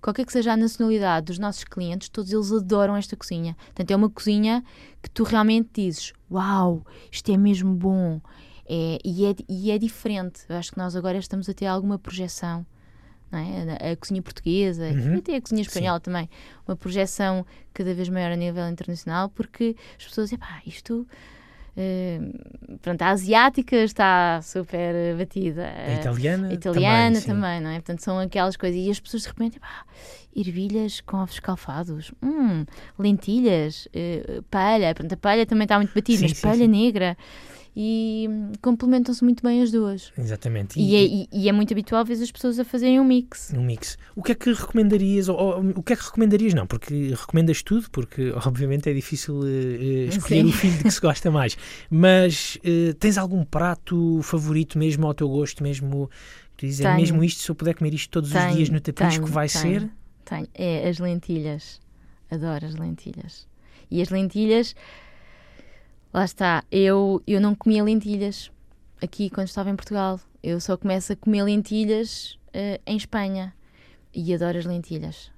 [0.00, 3.54] qualquer que seja a nacionalidade dos nossos clientes, todos eles adoram esta cozinha.
[3.66, 4.64] Portanto, é uma cozinha
[5.02, 6.82] que tu realmente dizes: Uau,
[7.12, 8.22] isto é mesmo bom.
[8.64, 10.44] É, e, é, e é diferente.
[10.48, 12.64] Eu acho que nós agora estamos a ter alguma projeção
[13.38, 13.92] é?
[13.92, 15.14] a, cozinha portuguesa uhum.
[15.14, 16.02] e até a cozinha espanhola Sim.
[16.02, 16.30] também,
[16.66, 21.06] uma projeção cada vez maior a nível internacional, porque as pessoas dizem, pá, isto.
[21.70, 25.72] Uh, pronto, a asiática está super batida.
[25.86, 27.74] A italiana, a italiana também, também, não é?
[27.74, 28.78] Portanto, são aquelas coisas.
[28.78, 29.84] E as pessoas de repente, pá,
[30.34, 32.64] ervilhas com ovos escalfados, hum,
[32.98, 34.92] lentilhas, uh, palha.
[34.94, 36.68] Pronto, a palha também está muito batida, sim, mas sim, palha sim.
[36.68, 37.16] negra
[37.74, 38.28] e
[38.60, 40.12] complementam-se muito bem as duas.
[40.18, 40.78] Exatamente.
[40.78, 43.52] E, e, é, e, é, muito habitual ver as pessoas a fazerem um mix.
[43.56, 43.96] Um mix.
[44.16, 47.62] O que é que recomendarias, ou, ou, o que é que recomendarias não, porque recomendas
[47.62, 50.48] tudo, porque obviamente é difícil uh, escolher Sim.
[50.48, 51.56] o filho de que se gosta mais,
[51.88, 56.10] mas uh, tens algum prato favorito mesmo ao teu gosto, mesmo,
[56.56, 59.26] tu dizes, mesmo isto, se eu puder comer isto todos tenho, os dias no tapisco,
[59.26, 59.90] vai tenho, ser?
[60.24, 61.80] Tenho, é as lentilhas,
[62.30, 63.48] adoro as lentilhas.
[63.90, 64.74] E as lentilhas,
[66.12, 68.50] lá está, eu, eu não comia lentilhas
[69.02, 70.20] aqui quando estava em Portugal.
[70.42, 73.54] Eu só começo a comer lentilhas uh, em Espanha
[74.14, 75.30] e adoro as lentilhas.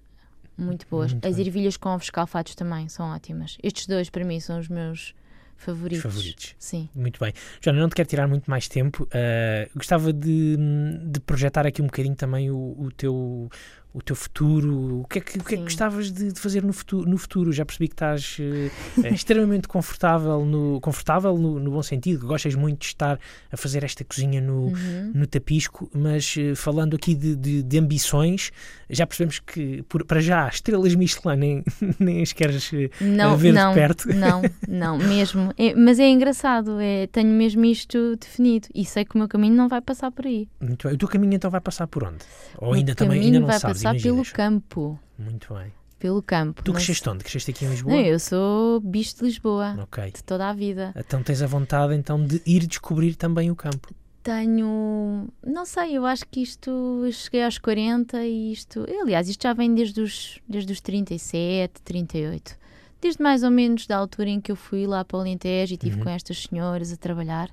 [0.57, 1.13] Muito boas.
[1.13, 1.47] Muito as bem.
[1.47, 3.59] ervilhas com ovos calfados também são ótimas.
[3.63, 5.15] Estes dois, para mim, são os meus
[5.57, 6.03] favoritos.
[6.03, 6.55] favoritos.
[6.59, 6.89] Sim.
[6.95, 7.33] Muito bem.
[7.61, 9.05] Joana, não te quero tirar muito mais tempo.
[9.05, 10.57] Uh, gostava de,
[11.05, 13.51] de, projetar aqui um bocadinho também o, o teu
[13.95, 16.63] o teu futuro, o que é que, o que, é que gostavas de, de, fazer
[16.63, 17.53] no futuro, no futuro?
[17.53, 22.55] Já percebi que estás uh, extremamente confortável, no, confortável no, no, bom sentido, que gostas
[22.55, 23.19] muito de estar
[23.51, 25.11] a fazer esta cozinha no, uhum.
[25.15, 28.51] no tapisco, mas uh, falando aqui de, de, de, ambições,
[28.89, 31.65] já percebemos que por, para já estrelas Michelin nem,
[32.01, 34.09] nem as queres não, ver não, de perto.
[34.09, 35.53] Não, não, mesmo.
[35.59, 39.55] É, mas é engraçado, é, tenho mesmo isto definido e sei que o meu caminho
[39.55, 40.49] não vai passar por aí.
[40.59, 40.95] Muito bem.
[40.95, 42.25] O teu caminho então vai passar por onde?
[42.57, 43.82] Ou ainda também ainda não sabes?
[43.83, 44.99] Passar pelo campo.
[45.19, 45.73] Muito bem.
[45.99, 46.63] Pelo campo.
[46.65, 47.23] Tu cresceste onde?
[47.23, 47.95] Cresceste aqui em Lisboa?
[47.95, 49.77] Não, eu sou bicho de Lisboa.
[49.83, 50.11] Ok.
[50.11, 50.93] De toda a vida.
[50.97, 53.95] Então tens a vontade então de ir descobrir também o campo.
[54.23, 59.53] Tenho, não sei, eu acho que isto, cheguei aos 40 e isto, aliás, isto já
[59.53, 62.57] vem desde os, desde os 37, 38.
[63.01, 65.75] Desde mais ou menos da altura em que eu fui lá para o Alentejo e
[65.75, 66.05] estive uhum.
[66.05, 67.51] com estas senhoras a trabalhar,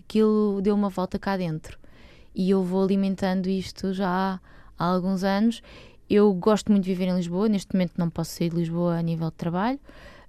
[0.00, 1.78] aquilo deu uma volta cá dentro.
[2.34, 4.40] E eu vou alimentando isto já
[4.78, 5.62] há alguns anos.
[6.08, 9.02] Eu gosto muito de viver em Lisboa, neste momento não posso sair de Lisboa a
[9.02, 9.78] nível de trabalho,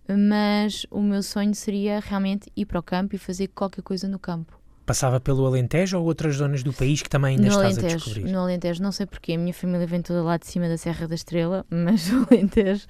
[0.07, 4.19] mas o meu sonho seria realmente ir para o campo e fazer qualquer coisa no
[4.19, 4.59] campo.
[4.85, 7.97] Passava pelo Alentejo ou outras zonas do país que também ainda no estás Alentejo, a
[7.97, 8.31] descobrir?
[8.31, 11.07] No Alentejo, não sei porquê, a minha família vem toda lá de cima da Serra
[11.07, 12.87] da Estrela, mas o Alentejo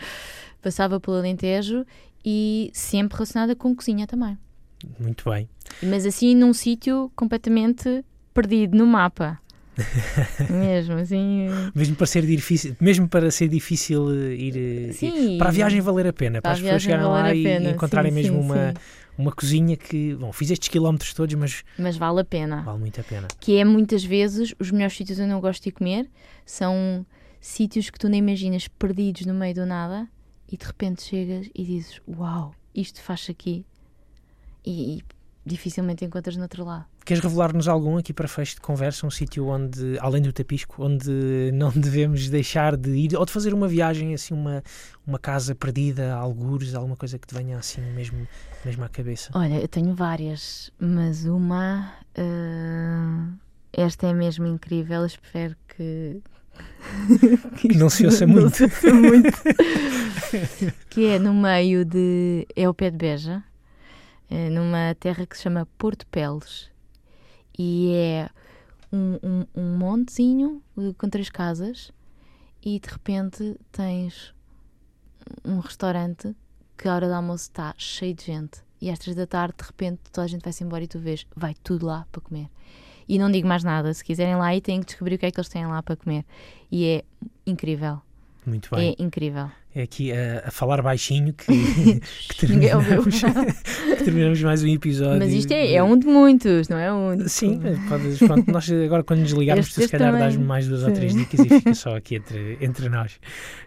[0.62, 1.86] passava pelo Alentejo
[2.26, 4.38] e sempre relacionada com cozinha também.
[4.98, 5.50] Muito bem.
[5.84, 8.04] Mas assim num sítio completamente
[8.34, 9.38] perdido no mapa.
[10.50, 11.48] mesmo assim.
[11.74, 14.58] Mesmo para ser difícil, mesmo para ser difícil eh, ir,
[14.90, 17.34] eh, sim, ir para a viagem valer a pena, para, para as pessoas chegarem lá
[17.34, 18.74] e encontrarem sim, mesmo sim, uma,
[19.18, 22.62] uma cozinha que, bom, fiz estes quilómetros todos, mas mas vale a pena.
[22.64, 23.28] Vale muito a pena.
[23.40, 26.10] Que é muitas vezes os melhores sítios onde eu gosto de comer
[26.46, 27.06] são
[27.40, 30.08] sítios que tu nem imaginas perdidos no meio do nada
[30.52, 33.66] e de repente chegas e dizes: "Uau, isto faz aqui".
[34.66, 35.04] E, e
[35.46, 36.86] dificilmente encontras no outro lado.
[37.06, 41.52] Queres revelar-nos algum aqui para fecho de conversa, um sítio onde, além do Tapisco, onde
[41.54, 44.64] não devemos deixar de ir, ou de fazer uma viagem, assim, uma,
[45.06, 48.28] uma casa perdida, algures, alguma coisa que te venha assim mesmo,
[48.64, 49.32] mesmo à cabeça?
[49.34, 51.94] Olha, eu tenho várias, mas uma.
[52.18, 53.34] Uh,
[53.72, 56.22] esta é mesmo incrível, espero que.
[57.58, 58.56] que não se ouça muito.
[58.56, 59.32] Se ouça muito.
[60.90, 62.46] que é no meio de.
[62.56, 63.44] É o pé de Beja
[64.30, 66.70] numa terra que se chama Porto Peles.
[67.58, 68.30] E é
[68.92, 71.92] um, um, um montezinho eh, com três casas
[72.64, 74.34] e de repente tens
[75.44, 76.36] um restaurante
[76.78, 78.62] que a hora do almoço está cheio de gente.
[78.82, 81.28] E às três da tarde, de repente, toda a gente vai-se embora e tu vês,
[81.36, 82.50] vai tudo lá para comer.
[83.08, 85.32] E não digo mais nada, se quiserem lá e têm que descobrir o que é
[85.32, 86.24] que eles têm lá para comer.
[86.72, 87.04] E é
[87.46, 88.02] incrível.
[88.46, 88.96] Muito bem.
[88.98, 89.52] É incrível.
[89.76, 91.46] É aqui a, a falar baixinho que,
[92.30, 92.88] que, terminamos,
[93.98, 95.20] que, terminamos, mais um episódio.
[95.20, 97.28] Mas isto é, é um de muitos, não é um?
[97.28, 100.88] Sim, podes, pronto, nós agora quando desligarmos, tu se calhar dás-me mais duas Sim.
[100.88, 103.20] ou três dicas e fica só aqui entre, entre nós.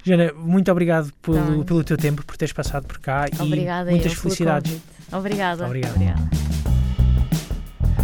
[0.02, 4.14] Jana, muito obrigado pelo, pelo teu tempo, por teres passado por cá Obrigada e muitas
[4.14, 4.80] felicidades.
[5.12, 5.66] Obrigada.
[5.66, 5.94] Obrigado.
[5.94, 6.41] Obrigada.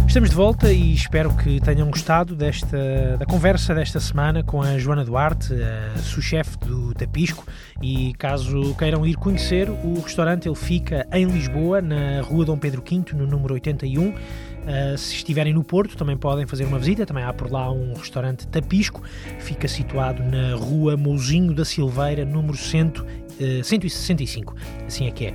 [0.09, 4.75] Estamos de volta e espero que tenham gostado desta, da conversa desta semana com a
[4.75, 7.45] Joana Duarte, a sous-chefe do Tapisco.
[7.79, 12.81] E caso queiram ir conhecer, o restaurante ele fica em Lisboa, na Rua Dom Pedro
[12.81, 14.09] V, no número 81.
[14.09, 17.05] Uh, se estiverem no Porto, também podem fazer uma visita.
[17.05, 19.03] Também há por lá um restaurante Tapisco,
[19.37, 22.91] fica situado na Rua Mouzinho da Silveira, número 100 uh,
[23.63, 25.29] 165, assim é que é.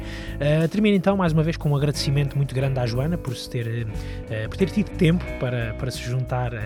[0.65, 3.49] Uh, termino então mais uma vez com um agradecimento muito grande à Joana por, se
[3.49, 6.59] ter, uh, por ter tido tempo para, para se juntar uh,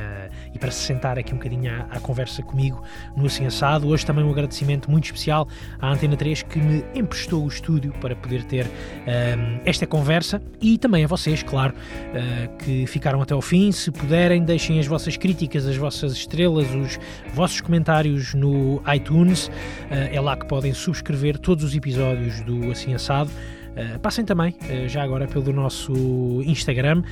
[0.55, 2.83] e para se sentar aqui um bocadinho à, à, conversa comigo
[3.17, 3.87] no Assim Assado.
[3.87, 5.47] Hoje também um agradecimento muito especial
[5.81, 8.67] à Antena 3 que me emprestou o estúdio para poder ter
[9.65, 11.75] esta conversa e também a vocês, claro,
[12.59, 13.71] que ficaram até ao fim.
[13.73, 16.99] Se puderem, deixem as vossas críticas, as vossas estrelas, os
[17.35, 19.51] vossos comentários no iTunes.
[19.91, 23.31] é lá que podem subscrever ver todos os episódios do Assim Assado.
[23.79, 25.93] Uh, passem também, uh, já agora, pelo nosso
[26.45, 27.05] Instagram, uh,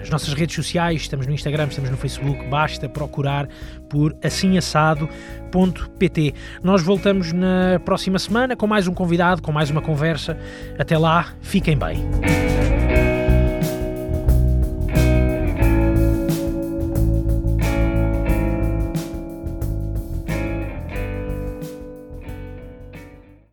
[0.00, 3.48] nas nossas redes sociais, estamos no Instagram, estamos no Facebook, basta procurar
[3.88, 6.34] por assimassado.pt.
[6.62, 10.36] Nós voltamos na próxima semana com mais um convidado, com mais uma conversa.
[10.78, 12.49] Até lá, fiquem bem.